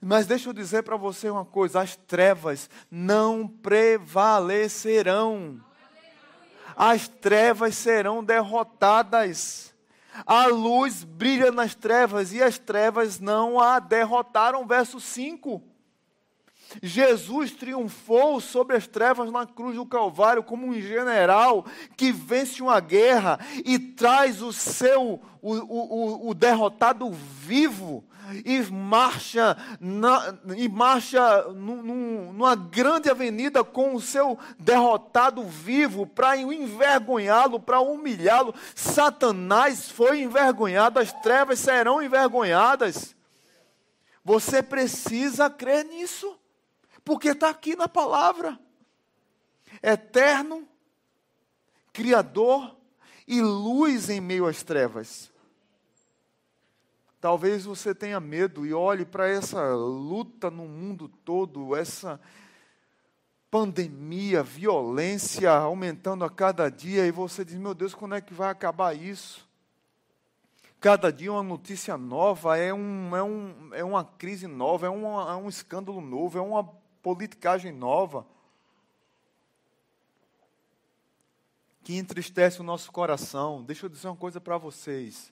Mas 0.00 0.26
deixa 0.26 0.48
eu 0.48 0.52
dizer 0.52 0.82
para 0.82 0.96
você 0.96 1.28
uma 1.28 1.44
coisa: 1.44 1.82
as 1.82 1.94
trevas 1.94 2.68
não 2.90 3.46
prevalecerão. 3.46 5.60
As 6.74 7.06
trevas 7.06 7.76
serão 7.76 8.24
derrotadas. 8.24 9.69
A 10.26 10.46
luz 10.46 11.04
brilha 11.04 11.50
nas 11.50 11.74
trevas 11.74 12.32
e 12.32 12.42
as 12.42 12.58
trevas 12.58 13.18
não 13.20 13.60
a 13.60 13.78
derrotaram. 13.78 14.66
Verso 14.66 15.00
5. 15.00 15.62
Jesus 16.82 17.50
triunfou 17.52 18.40
sobre 18.40 18.76
as 18.76 18.86
trevas 18.86 19.32
na 19.32 19.44
cruz 19.44 19.74
do 19.74 19.84
Calvário 19.84 20.42
como 20.42 20.66
um 20.66 20.80
general 20.80 21.66
que 21.96 22.12
vence 22.12 22.62
uma 22.62 22.78
guerra 22.78 23.40
e 23.64 23.78
traz 23.78 24.40
o 24.40 24.52
seu, 24.52 25.20
o, 25.42 25.54
o, 25.54 26.28
o 26.28 26.34
derrotado 26.34 27.10
vivo 27.10 28.04
e 28.44 28.60
marcha, 28.70 29.56
na, 29.80 30.38
e 30.56 30.68
marcha 30.68 31.42
numa 31.52 32.54
grande 32.54 33.10
avenida 33.10 33.64
com 33.64 33.94
o 33.94 34.00
seu 34.00 34.38
derrotado 34.58 35.42
vivo 35.44 36.06
para 36.06 36.36
envergonhá-lo, 36.36 37.60
para 37.60 37.80
humilhá-lo. 37.80 38.54
Satanás 38.74 39.90
foi 39.90 40.22
envergonhado, 40.22 40.98
as 40.98 41.12
trevas 41.12 41.58
serão 41.58 42.02
envergonhadas. 42.02 43.14
Você 44.24 44.62
precisa 44.62 45.48
crer 45.48 45.84
nisso, 45.84 46.38
porque 47.04 47.28
está 47.28 47.48
aqui 47.48 47.74
na 47.74 47.88
palavra. 47.88 48.58
Eterno, 49.82 50.68
Criador 51.92 52.76
e 53.26 53.40
luz 53.40 54.08
em 54.10 54.20
meio 54.20 54.46
às 54.46 54.62
trevas. 54.62 55.29
Talvez 57.20 57.66
você 57.66 57.94
tenha 57.94 58.18
medo 58.18 58.64
e 58.64 58.72
olhe 58.72 59.04
para 59.04 59.28
essa 59.28 59.74
luta 59.74 60.50
no 60.50 60.66
mundo 60.66 61.06
todo, 61.06 61.76
essa 61.76 62.18
pandemia, 63.50 64.42
violência 64.42 65.50
aumentando 65.50 66.24
a 66.24 66.30
cada 66.30 66.70
dia, 66.70 67.06
e 67.06 67.10
você 67.10 67.44
diz: 67.44 67.56
Meu 67.56 67.74
Deus, 67.74 67.94
quando 67.94 68.14
é 68.14 68.22
que 68.22 68.32
vai 68.32 68.48
acabar 68.48 68.96
isso? 68.96 69.46
Cada 70.80 71.12
dia 71.12 71.30
uma 71.30 71.42
notícia 71.42 71.98
nova, 71.98 72.56
é, 72.56 72.72
um, 72.72 73.14
é, 73.14 73.22
um, 73.22 73.74
é 73.74 73.84
uma 73.84 74.02
crise 74.02 74.46
nova, 74.46 74.86
é, 74.86 74.88
uma, 74.88 75.30
é 75.30 75.36
um 75.36 75.46
escândalo 75.46 76.00
novo, 76.00 76.38
é 76.38 76.40
uma 76.40 76.64
politicagem 77.02 77.70
nova. 77.70 78.26
Que 81.82 81.98
entristece 81.98 82.60
o 82.60 82.64
nosso 82.64 82.90
coração. 82.90 83.62
Deixa 83.62 83.84
eu 83.84 83.90
dizer 83.90 84.08
uma 84.08 84.16
coisa 84.16 84.40
para 84.40 84.56
vocês. 84.56 85.30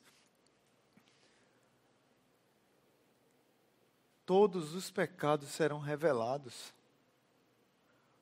Todos 4.28 4.74
os 4.74 4.90
pecados 4.90 5.48
serão 5.48 5.78
revelados. 5.78 6.74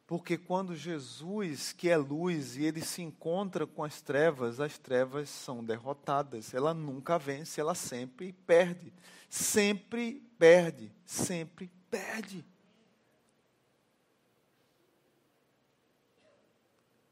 Porque 0.07 0.39
quando 0.39 0.77
Jesus, 0.77 1.73
que 1.73 1.89
é 1.89 1.97
luz, 1.97 2.57
e 2.57 2.63
ele 2.63 2.81
se 2.81 3.03
encontra 3.03 3.67
com 3.67 3.83
as 3.83 4.01
trevas, 4.01 4.61
as 4.61 4.79
trevas 4.79 5.29
são 5.29 5.65
derrotadas. 5.65 6.55
Ela 6.55 6.73
nunca 6.73 7.19
vence, 7.19 7.61
ela 7.61 7.75
sempre 7.75 8.33
perde. 8.33 8.93
Sempre 9.29 10.23
perde, 10.39 10.93
sempre 11.05 11.69
perde. 11.91 12.45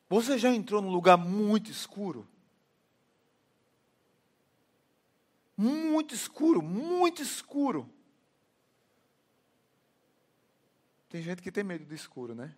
Você 0.08 0.38
já 0.38 0.54
entrou 0.54 0.80
num 0.80 0.92
lugar 0.92 1.16
muito 1.16 1.68
escuro? 1.68 2.28
Muito 5.56 6.14
escuro, 6.14 6.62
muito 6.62 7.20
escuro. 7.20 7.90
Tem 11.14 11.22
gente 11.22 11.40
que 11.40 11.52
tem 11.52 11.62
medo 11.62 11.84
do 11.84 11.94
escuro, 11.94 12.34
né? 12.34 12.52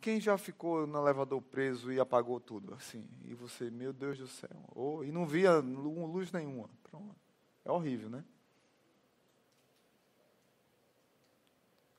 Quem 0.00 0.18
já 0.18 0.38
ficou 0.38 0.86
no 0.86 0.98
elevador 0.98 1.42
preso 1.42 1.92
e 1.92 2.00
apagou 2.00 2.40
tudo, 2.40 2.72
assim? 2.72 3.06
E 3.26 3.34
você, 3.34 3.70
meu 3.70 3.92
Deus 3.92 4.16
do 4.16 4.26
céu. 4.26 5.02
E 5.04 5.12
não 5.12 5.26
via 5.26 5.58
luz 5.58 6.32
nenhuma. 6.32 6.70
Pronto. 6.82 7.14
É 7.62 7.70
horrível, 7.70 8.08
né? 8.08 8.24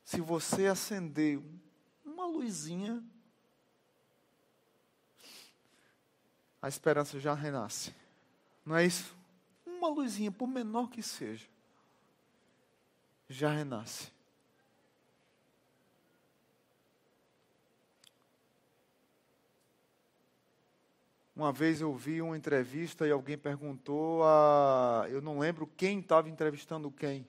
Se 0.04 0.20
você 0.20 0.66
acender 0.66 1.40
uma 2.04 2.26
luzinha, 2.26 3.04
a 6.60 6.68
esperança 6.68 7.20
já 7.20 7.36
renasce. 7.36 7.94
Não 8.66 8.76
é 8.76 8.84
isso? 8.84 9.16
Uma 9.68 9.90
luzinha, 9.90 10.32
por 10.32 10.48
menor 10.48 10.90
que 10.90 11.04
seja, 11.04 11.48
já 13.30 13.52
renasce. 13.52 14.12
Uma 21.42 21.52
vez 21.52 21.82
eu 21.82 21.92
vi 21.96 22.22
uma 22.22 22.38
entrevista 22.38 23.08
e 23.08 23.12
alguém 23.12 23.36
perguntou 23.36 24.24
a. 24.24 25.08
Eu 25.10 25.24
não 25.24 25.40
lembro 25.40 25.66
quem 25.76 26.00
estava 26.00 26.30
entrevistando 26.30 26.92
quem, 26.92 27.28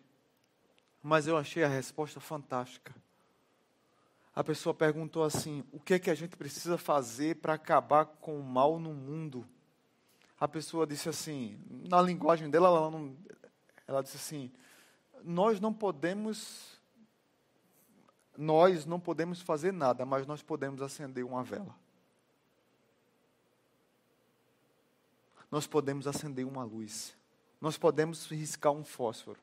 mas 1.02 1.26
eu 1.26 1.34
achei 1.34 1.64
a 1.64 1.68
resposta 1.68 2.20
fantástica. 2.20 2.94
A 4.36 4.44
pessoa 4.44 4.74
perguntou 4.74 5.24
assim: 5.24 5.64
o 5.72 5.80
que 5.80 5.94
é 5.94 5.98
que 5.98 6.10
a 6.10 6.14
gente 6.14 6.36
precisa 6.36 6.76
fazer 6.76 7.36
para 7.36 7.54
acabar 7.54 8.04
com 8.04 8.38
o 8.38 8.44
mal 8.44 8.78
no 8.78 8.92
mundo? 8.92 9.48
a 10.38 10.46
pessoa 10.46 10.86
disse 10.86 11.08
assim, 11.08 11.58
na 11.88 12.02
linguagem 12.02 12.50
dela, 12.50 12.68
ela, 12.68 12.90
não, 12.90 13.16
ela 13.88 14.02
disse 14.02 14.18
assim: 14.18 14.52
Nós 15.24 15.58
não 15.58 15.72
podemos, 15.72 16.78
nós 18.36 18.84
não 18.84 19.00
podemos 19.00 19.40
fazer 19.40 19.72
nada, 19.72 20.04
mas 20.04 20.26
nós 20.26 20.42
podemos 20.42 20.82
acender 20.82 21.24
uma 21.24 21.42
vela. 21.42 21.81
Nós 25.52 25.66
podemos 25.66 26.06
acender 26.06 26.46
uma 26.46 26.64
luz. 26.64 27.14
Nós 27.60 27.76
podemos 27.76 28.26
riscar 28.30 28.72
um 28.72 28.82
fósforo. 28.82 29.38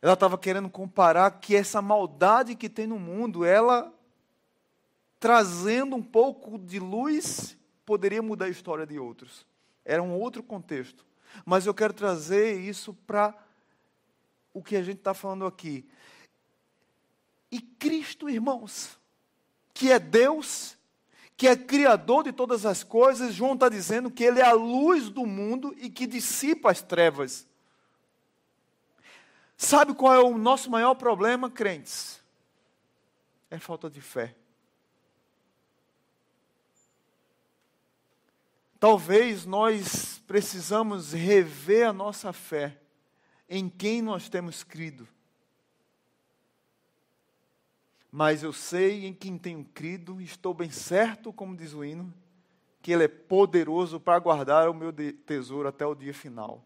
Ela 0.00 0.14
estava 0.14 0.38
querendo 0.38 0.70
comparar 0.70 1.30
que 1.40 1.56
essa 1.56 1.82
maldade 1.82 2.54
que 2.54 2.68
tem 2.68 2.86
no 2.86 2.98
mundo, 2.98 3.44
ela 3.44 3.92
trazendo 5.18 5.96
um 5.96 6.02
pouco 6.02 6.58
de 6.58 6.78
luz, 6.78 7.58
poderia 7.84 8.22
mudar 8.22 8.46
a 8.46 8.50
história 8.50 8.86
de 8.86 9.00
outros. 9.00 9.44
Era 9.84 10.00
um 10.00 10.14
outro 10.14 10.44
contexto. 10.44 11.04
Mas 11.44 11.66
eu 11.66 11.74
quero 11.74 11.92
trazer 11.92 12.58
isso 12.58 12.94
para 13.04 13.36
o 14.54 14.62
que 14.62 14.76
a 14.76 14.82
gente 14.82 14.98
está 14.98 15.12
falando 15.12 15.44
aqui. 15.44 15.84
E 17.50 17.60
Cristo, 17.60 18.30
irmãos, 18.30 18.96
que 19.74 19.90
é 19.90 19.98
Deus, 19.98 20.78
que 21.40 21.48
é 21.48 21.56
Criador 21.56 22.24
de 22.24 22.32
todas 22.32 22.66
as 22.66 22.84
coisas, 22.84 23.32
João 23.32 23.54
está 23.54 23.70
dizendo 23.70 24.10
que 24.10 24.22
Ele 24.22 24.40
é 24.40 24.44
a 24.44 24.52
luz 24.52 25.08
do 25.08 25.24
mundo 25.24 25.74
e 25.78 25.88
que 25.88 26.06
dissipa 26.06 26.70
as 26.70 26.82
trevas. 26.82 27.46
Sabe 29.56 29.94
qual 29.94 30.14
é 30.14 30.20
o 30.20 30.36
nosso 30.36 30.70
maior 30.70 30.94
problema, 30.96 31.50
crentes? 31.50 32.22
É 33.50 33.58
falta 33.58 33.88
de 33.88 34.02
fé. 34.02 34.36
Talvez 38.78 39.46
nós 39.46 40.22
precisamos 40.26 41.14
rever 41.14 41.88
a 41.88 41.92
nossa 41.94 42.34
fé 42.34 42.78
em 43.48 43.66
quem 43.66 44.02
nós 44.02 44.28
temos 44.28 44.62
crido. 44.62 45.08
Mas 48.10 48.42
eu 48.42 48.52
sei 48.52 49.06
em 49.06 49.14
quem 49.14 49.38
tenho 49.38 49.64
crido, 49.64 50.20
estou 50.20 50.52
bem 50.52 50.70
certo, 50.70 51.32
como 51.32 51.56
diz 51.56 51.72
o 51.72 51.84
hino, 51.84 52.12
que 52.82 52.92
Ele 52.92 53.04
é 53.04 53.08
poderoso 53.08 54.00
para 54.00 54.18
guardar 54.18 54.68
o 54.68 54.74
meu 54.74 54.92
tesouro 54.92 55.68
até 55.68 55.86
o 55.86 55.94
dia 55.94 56.12
final. 56.12 56.64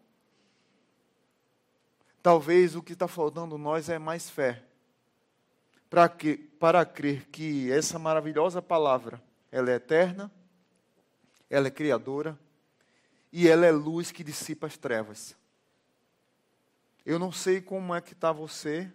Talvez 2.23 2.75
o 2.75 2.81
que 2.81 2.93
está 2.93 3.07
faltando 3.07 3.57
nós 3.57 3.89
é 3.89 3.99
mais 3.99 4.29
fé. 4.29 4.63
Para, 5.87 6.09
que, 6.09 6.35
para 6.35 6.83
crer 6.83 7.27
que 7.27 7.71
essa 7.71 7.99
maravilhosa 7.99 8.61
palavra, 8.61 9.21
ela 9.51 9.69
é 9.69 9.75
eterna, 9.75 10.31
ela 11.47 11.67
é 11.67 11.71
criadora 11.71 12.37
e 13.31 13.47
ela 13.47 13.67
é 13.67 13.71
luz 13.71 14.11
que 14.11 14.23
dissipa 14.23 14.65
as 14.65 14.75
trevas. 14.75 15.35
Eu 17.05 17.19
não 17.19 17.31
sei 17.31 17.61
como 17.61 17.93
é 17.93 18.01
que 18.01 18.13
está 18.13 18.31
você, 18.31 18.91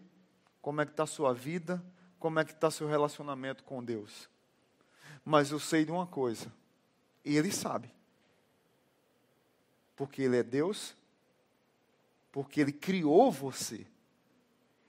como 0.60 0.80
é 0.80 0.84
que 0.84 0.90
está 0.90 1.04
a 1.04 1.06
sua 1.06 1.32
vida, 1.32 1.80
como 2.20 2.38
é 2.38 2.44
que 2.44 2.52
está 2.52 2.70
seu 2.70 2.86
relacionamento 2.86 3.64
com 3.64 3.82
Deus. 3.82 4.30
Mas 5.24 5.50
eu 5.50 5.58
sei 5.58 5.84
de 5.84 5.90
uma 5.90 6.06
coisa, 6.06 6.52
Ele 7.24 7.50
sabe. 7.50 7.90
Porque 9.96 10.22
Ele 10.22 10.36
é 10.36 10.42
Deus 10.44 10.94
porque 12.32 12.60
Ele 12.60 12.72
criou 12.72 13.30
você 13.30 13.86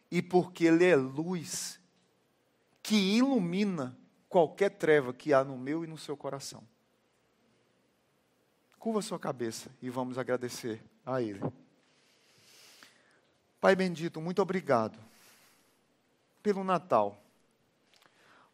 e 0.09 0.21
porque 0.21 0.65
Ele 0.65 0.85
é 0.85 0.95
luz 0.95 1.79
que 2.83 2.95
ilumina 2.95 3.97
qualquer 4.27 4.69
treva 4.71 5.13
que 5.13 5.33
há 5.33 5.43
no 5.43 5.57
meu 5.57 5.83
e 5.83 5.87
no 5.87 5.97
seu 5.97 6.15
coração. 6.15 6.63
Curva 8.79 9.01
sua 9.01 9.19
cabeça 9.19 9.69
e 9.81 9.89
vamos 9.89 10.17
agradecer 10.17 10.83
a 11.05 11.21
Ele. 11.21 11.41
Pai 13.59 13.75
bendito, 13.75 14.19
muito 14.19 14.41
obrigado 14.41 15.10
pelo 16.41 16.63
Natal. 16.63 17.21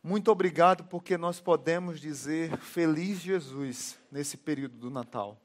Muito 0.04 0.32
obrigado 0.32 0.84
porque 0.86 1.18
nós 1.18 1.40
podemos 1.40 2.00
dizer 2.00 2.56
Feliz 2.58 3.20
Jesus 3.20 3.98
nesse 4.12 4.38
período 4.38 4.78
do 4.78 4.90
Natal. 4.90 5.38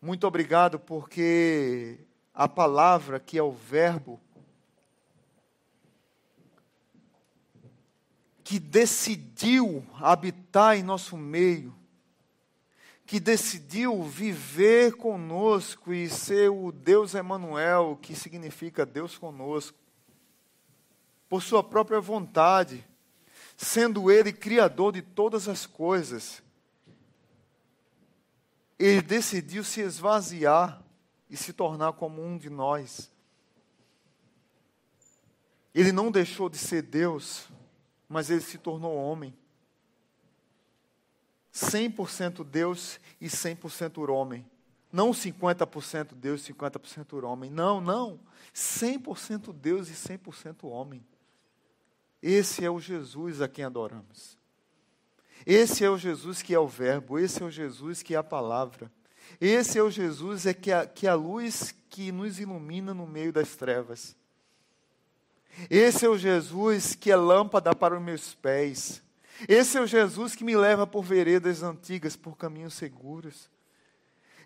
Muito 0.00 0.26
obrigado 0.26 0.78
porque 0.78 1.98
a 2.34 2.46
palavra 2.46 3.18
que 3.18 3.36
é 3.38 3.42
o 3.42 3.50
Verbo, 3.50 4.20
que 8.44 8.58
decidiu 8.58 9.84
habitar 10.00 10.76
em 10.76 10.82
nosso 10.82 11.16
meio, 11.16 11.74
que 13.04 13.18
decidiu 13.18 14.02
viver 14.02 14.96
conosco 14.96 15.92
e 15.92 16.08
ser 16.08 16.50
o 16.50 16.70
Deus 16.70 17.14
Emanuel, 17.14 17.98
que 18.00 18.14
significa 18.14 18.86
Deus 18.86 19.18
conosco, 19.18 19.76
por 21.28 21.42
sua 21.42 21.62
própria 21.62 22.00
vontade, 22.00 22.84
sendo 23.56 24.10
ele 24.10 24.32
criador 24.32 24.92
de 24.92 25.02
todas 25.02 25.48
as 25.48 25.66
coisas 25.66 26.42
ele 28.78 29.02
decidiu 29.02 29.64
se 29.64 29.80
esvaziar 29.80 30.80
e 31.28 31.36
se 31.36 31.52
tornar 31.52 31.94
como 31.94 32.22
um 32.22 32.38
de 32.38 32.48
nós. 32.48 33.10
Ele 35.74 35.90
não 35.90 36.10
deixou 36.10 36.48
de 36.48 36.56
ser 36.56 36.82
Deus, 36.82 37.48
mas 38.08 38.30
ele 38.30 38.40
se 38.40 38.56
tornou 38.56 38.96
homem. 38.96 39.36
100% 41.52 42.44
Deus 42.44 43.00
e 43.20 43.26
100% 43.26 44.08
homem. 44.08 44.48
Não 44.92 45.10
50% 45.10 46.14
Deus 46.14 46.48
e 46.48 46.52
50% 46.52 47.22
homem. 47.24 47.50
Não, 47.50 47.80
não. 47.80 48.20
100% 48.54 49.52
Deus 49.52 49.88
e 49.88 49.92
100% 49.92 50.64
homem. 50.64 51.04
Esse 52.22 52.64
é 52.64 52.70
o 52.70 52.80
Jesus 52.80 53.40
a 53.40 53.48
quem 53.48 53.64
adoramos. 53.64 54.36
Esse 55.46 55.84
é 55.84 55.90
o 55.90 55.96
Jesus 55.96 56.42
que 56.42 56.54
é 56.54 56.58
o 56.58 56.66
Verbo, 56.66 57.18
esse 57.18 57.42
é 57.42 57.46
o 57.46 57.50
Jesus 57.50 58.02
que 58.02 58.14
é 58.14 58.18
a 58.18 58.24
palavra. 58.24 58.90
Esse 59.40 59.78
é 59.78 59.82
o 59.82 59.90
Jesus 59.90 60.46
é 60.46 60.54
que, 60.54 60.72
a, 60.72 60.86
que 60.86 61.06
é 61.06 61.10
a 61.10 61.14
luz 61.14 61.74
que 61.90 62.10
nos 62.10 62.40
ilumina 62.40 62.94
no 62.94 63.06
meio 63.06 63.32
das 63.32 63.56
trevas. 63.56 64.16
Esse 65.68 66.06
é 66.06 66.08
o 66.08 66.16
Jesus 66.16 66.94
que 66.94 67.10
é 67.10 67.16
lâmpada 67.16 67.74
para 67.74 67.96
os 67.96 68.02
meus 68.02 68.34
pés. 68.34 69.02
Esse 69.48 69.76
é 69.76 69.80
o 69.80 69.86
Jesus 69.86 70.34
que 70.34 70.44
me 70.44 70.56
leva 70.56 70.86
por 70.86 71.02
veredas 71.02 71.62
antigas, 71.62 72.16
por 72.16 72.36
caminhos 72.36 72.74
seguros. 72.74 73.50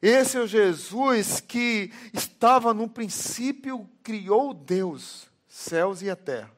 Esse 0.00 0.36
é 0.36 0.40
o 0.40 0.46
Jesus 0.46 1.40
que 1.40 1.92
estava 2.12 2.74
no 2.74 2.88
princípio, 2.88 3.88
criou 4.02 4.52
Deus, 4.52 5.30
céus 5.46 6.02
e 6.02 6.10
a 6.10 6.16
terra. 6.16 6.50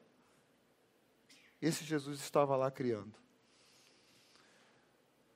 Esse 1.61 1.83
Jesus 1.83 2.19
estava 2.19 2.55
lá 2.55 2.69
criando. 2.69 3.13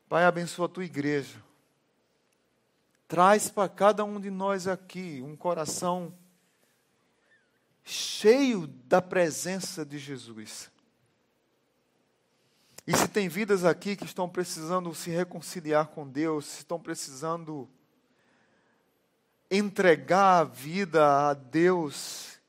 Pai, 0.07 0.25
abençoa 0.25 0.65
a 0.65 0.69
tua 0.69 0.85
igreja. 0.85 1.43
Traz 3.07 3.49
para 3.49 3.69
cada 3.69 4.03
um 4.03 4.19
de 4.19 4.29
nós 4.29 4.67
aqui 4.67 5.21
um 5.21 5.35
coração 5.35 6.13
cheio 7.83 8.67
da 8.67 9.01
presença 9.01 9.85
de 9.85 9.97
Jesus. 9.97 10.71
E 12.85 12.97
se 12.97 13.07
tem 13.07 13.29
vidas 13.29 13.65
aqui 13.65 13.95
que 13.95 14.05
estão 14.05 14.27
precisando 14.27 14.93
se 14.95 15.11
reconciliar 15.11 15.87
com 15.87 16.07
Deus, 16.07 16.45
se 16.45 16.57
estão 16.59 16.79
precisando 16.79 17.69
entregar 19.49 20.39
a 20.39 20.43
vida 20.43 21.29
a 21.29 21.33
Deus, 21.35 22.39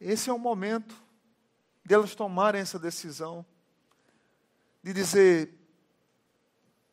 esse 0.00 0.30
é 0.30 0.32
o 0.32 0.38
momento 0.38 1.05
delas 1.86 2.14
tomarem 2.14 2.60
essa 2.60 2.78
decisão, 2.78 3.44
de 4.82 4.92
dizer: 4.92 5.54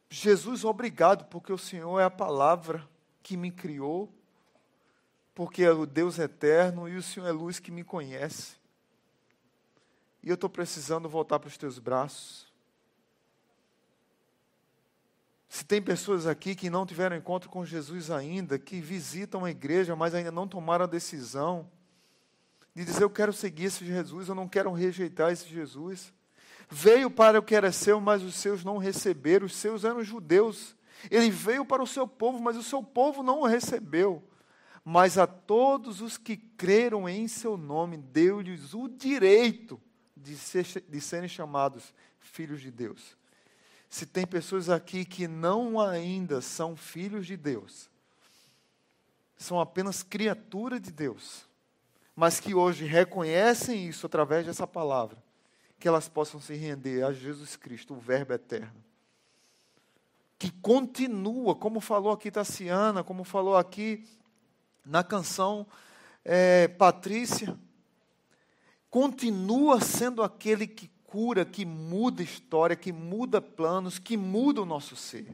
Jesus, 0.10 0.64
obrigado, 0.64 1.26
porque 1.26 1.52
o 1.52 1.58
Senhor 1.58 2.00
é 2.00 2.04
a 2.04 2.10
palavra 2.10 2.88
que 3.22 3.36
me 3.36 3.52
criou, 3.52 4.14
porque 5.34 5.64
é 5.64 5.72
o 5.72 5.86
Deus 5.86 6.20
eterno 6.20 6.88
e 6.88 6.96
o 6.96 7.04
Senhor 7.04 7.28
é 7.28 7.32
luz 7.32 7.60
que 7.60 7.72
me 7.72 7.84
conhece. 7.84 8.56
E 10.22 10.30
eu 10.30 10.36
estou 10.36 10.50
precisando 10.50 11.10
voltar 11.10 11.40
para 11.40 11.48
os 11.48 11.58
teus 11.58 11.80
braços. 11.80 12.52
Se 15.50 15.64
tem 15.66 15.82
pessoas 15.82 16.26
aqui 16.26 16.56
que 16.56 16.70
não 16.70 16.86
tiveram 16.86 17.16
encontro 17.16 17.50
com 17.50 17.66
Jesus 17.66 18.10
ainda, 18.10 18.58
que 18.58 18.80
visitam 18.82 19.46
a 19.46 19.52
igreja, 19.52 19.96
mas 19.96 20.16
ainda 20.16 20.32
não 20.32 20.48
tomaram 20.48 20.86
a 20.86 20.88
decisão 20.88 21.70
de 22.76 22.84
dizer: 22.86 23.04
Eu 23.04 23.10
quero 23.10 23.34
seguir 23.34 23.66
esse 23.66 23.86
Jesus, 23.86 24.30
eu 24.30 24.36
não 24.36 24.48
quero 24.48 24.72
rejeitar 24.72 25.32
esse 25.32 25.48
Jesus. 25.48 26.14
Veio 26.70 27.10
para 27.12 27.40
o 27.40 27.44
que 27.44 27.56
era 27.56 27.72
seu, 27.72 28.00
mas 28.02 28.24
os 28.24 28.36
seus 28.36 28.64
não 28.64 28.78
receberam. 28.78 29.46
Os 29.46 29.56
seus 29.56 29.84
eram 29.84 30.04
judeus. 30.04 30.76
Ele 31.12 31.30
veio 31.30 31.66
para 31.66 31.84
o 31.84 31.88
seu 31.88 32.08
povo, 32.08 32.40
mas 32.40 32.58
o 32.58 32.64
seu 32.64 32.82
povo 32.82 33.22
não 33.22 33.42
o 33.42 33.46
recebeu. 33.46 34.24
Mas 34.84 35.18
a 35.18 35.28
todos 35.28 36.02
os 36.02 36.18
que 36.18 36.36
creram 36.36 37.08
em 37.08 37.28
seu 37.28 37.58
nome, 37.58 37.98
deu-lhes 37.98 38.74
o 38.74 38.88
direito 38.88 39.80
de, 40.16 40.36
ser, 40.36 40.66
de 40.66 41.02
serem 41.02 41.30
chamados 41.30 41.94
filhos 42.20 42.62
de 42.62 42.72
Deus. 42.72 43.18
se 43.90 44.06
tem 44.06 44.26
pessoas 44.26 44.70
aqui 44.70 45.06
que 45.06 45.28
não 45.28 45.80
ainda 45.80 46.42
são 46.42 46.76
filhos 46.76 47.28
de 47.28 47.38
Deus, 47.38 47.90
são 49.38 49.60
apenas 49.60 50.02
criaturas 50.02 50.82
de 50.82 50.92
Deus, 50.92 51.48
mas 52.16 52.40
que 52.40 52.54
hoje 52.54 52.86
reconhecem 52.86 53.88
isso 53.88 54.06
através 54.06 54.46
dessa 54.46 54.68
palavra, 54.68 55.18
que 55.80 55.88
elas 55.88 56.08
possam 56.08 56.40
se 56.40 56.54
render 56.56 57.04
a 57.04 57.12
Jesus 57.12 57.56
Cristo, 57.56 57.94
o 57.94 58.00
Verbo 58.00 58.34
eterno. 58.34 58.84
Que 60.38 60.52
continua, 60.52 61.56
como 61.56 61.80
falou 61.80 62.12
aqui 62.12 62.30
Tassiana, 62.30 63.04
como 63.04 63.24
falou 63.24 63.58
aqui 63.58 64.06
na 64.86 65.04
canção 65.04 65.66
é, 66.24 66.68
Patrícia, 66.68 67.58
continua 68.90 69.82
sendo 69.82 70.22
aquele 70.22 70.68
que 70.68 70.90
cura, 71.04 71.46
que 71.46 71.66
muda 71.66 72.22
história, 72.24 72.76
que 72.76 72.92
muda 72.92 73.42
planos, 73.42 74.00
que 74.00 74.18
muda 74.18 74.62
o 74.62 74.66
nosso 74.66 74.96
ser. 74.96 75.34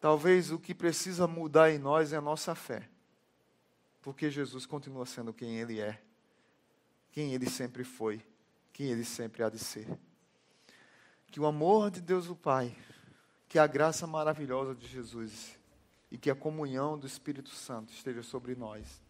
Talvez 0.00 0.52
o 0.52 0.58
que 0.58 0.74
precisa 0.74 1.26
mudar 1.26 1.70
em 1.70 1.78
nós 1.78 2.12
é 2.12 2.16
a 2.16 2.20
nossa 2.20 2.54
fé. 2.54 2.88
Porque 4.08 4.30
Jesus 4.30 4.64
continua 4.64 5.04
sendo 5.04 5.34
quem 5.34 5.58
Ele 5.58 5.82
é, 5.82 6.00
quem 7.12 7.34
Ele 7.34 7.44
sempre 7.44 7.84
foi, 7.84 8.24
quem 8.72 8.86
Ele 8.86 9.04
sempre 9.04 9.42
há 9.42 9.50
de 9.50 9.58
ser. 9.58 9.86
Que 11.26 11.38
o 11.38 11.44
amor 11.44 11.90
de 11.90 12.00
Deus 12.00 12.26
o 12.26 12.34
Pai, 12.34 12.74
que 13.50 13.58
a 13.58 13.66
graça 13.66 14.06
maravilhosa 14.06 14.74
de 14.74 14.88
Jesus 14.88 15.58
e 16.10 16.16
que 16.16 16.30
a 16.30 16.34
comunhão 16.34 16.98
do 16.98 17.06
Espírito 17.06 17.50
Santo 17.50 17.92
esteja 17.92 18.22
sobre 18.22 18.54
nós. 18.54 19.02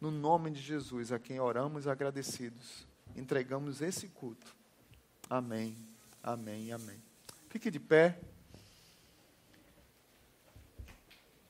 No 0.00 0.10
nome 0.10 0.50
de 0.50 0.62
Jesus, 0.62 1.12
a 1.12 1.18
quem 1.18 1.38
oramos 1.38 1.86
agradecidos 1.86 2.86
entregamos 3.14 3.82
esse 3.82 4.08
culto. 4.08 4.56
Amém, 5.28 5.76
amém, 6.22 6.72
amém. 6.72 7.02
Fique 7.50 7.70
de 7.70 7.78
pé. 7.78 8.18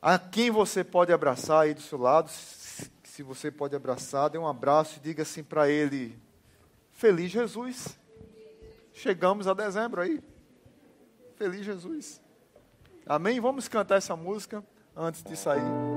A 0.02 0.18
quem 0.18 0.50
você 0.50 0.82
pode 0.82 1.12
abraçar 1.12 1.62
aí 1.62 1.74
do 1.74 1.80
seu 1.80 1.96
lado, 1.98 2.28
se 3.18 3.22
você 3.24 3.50
pode 3.50 3.74
abraçar, 3.74 4.30
dê 4.30 4.38
um 4.38 4.46
abraço 4.46 4.98
e 4.98 5.00
diga 5.00 5.24
assim 5.24 5.42
para 5.42 5.68
ele: 5.68 6.16
Feliz 6.92 7.32
Jesus. 7.32 7.98
Chegamos 8.92 9.48
a 9.48 9.54
dezembro 9.54 10.00
aí. 10.00 10.22
Feliz 11.34 11.66
Jesus. 11.66 12.20
Amém? 13.04 13.40
Vamos 13.40 13.66
cantar 13.66 13.96
essa 13.96 14.14
música 14.14 14.64
antes 14.94 15.24
de 15.24 15.36
sair. 15.36 15.87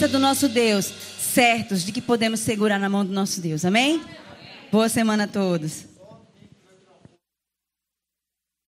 Presença 0.00 0.08
do 0.08 0.18
nosso 0.18 0.48
Deus, 0.48 0.90
certos 1.18 1.84
de 1.84 1.92
que 1.92 2.00
podemos 2.00 2.40
segurar 2.40 2.78
na 2.78 2.88
mão 2.88 3.04
do 3.04 3.12
nosso 3.12 3.38
Deus. 3.38 3.66
Amém? 3.66 4.00
Boa 4.72 4.88
semana 4.88 5.24
a 5.24 5.26
todos. 5.26 5.84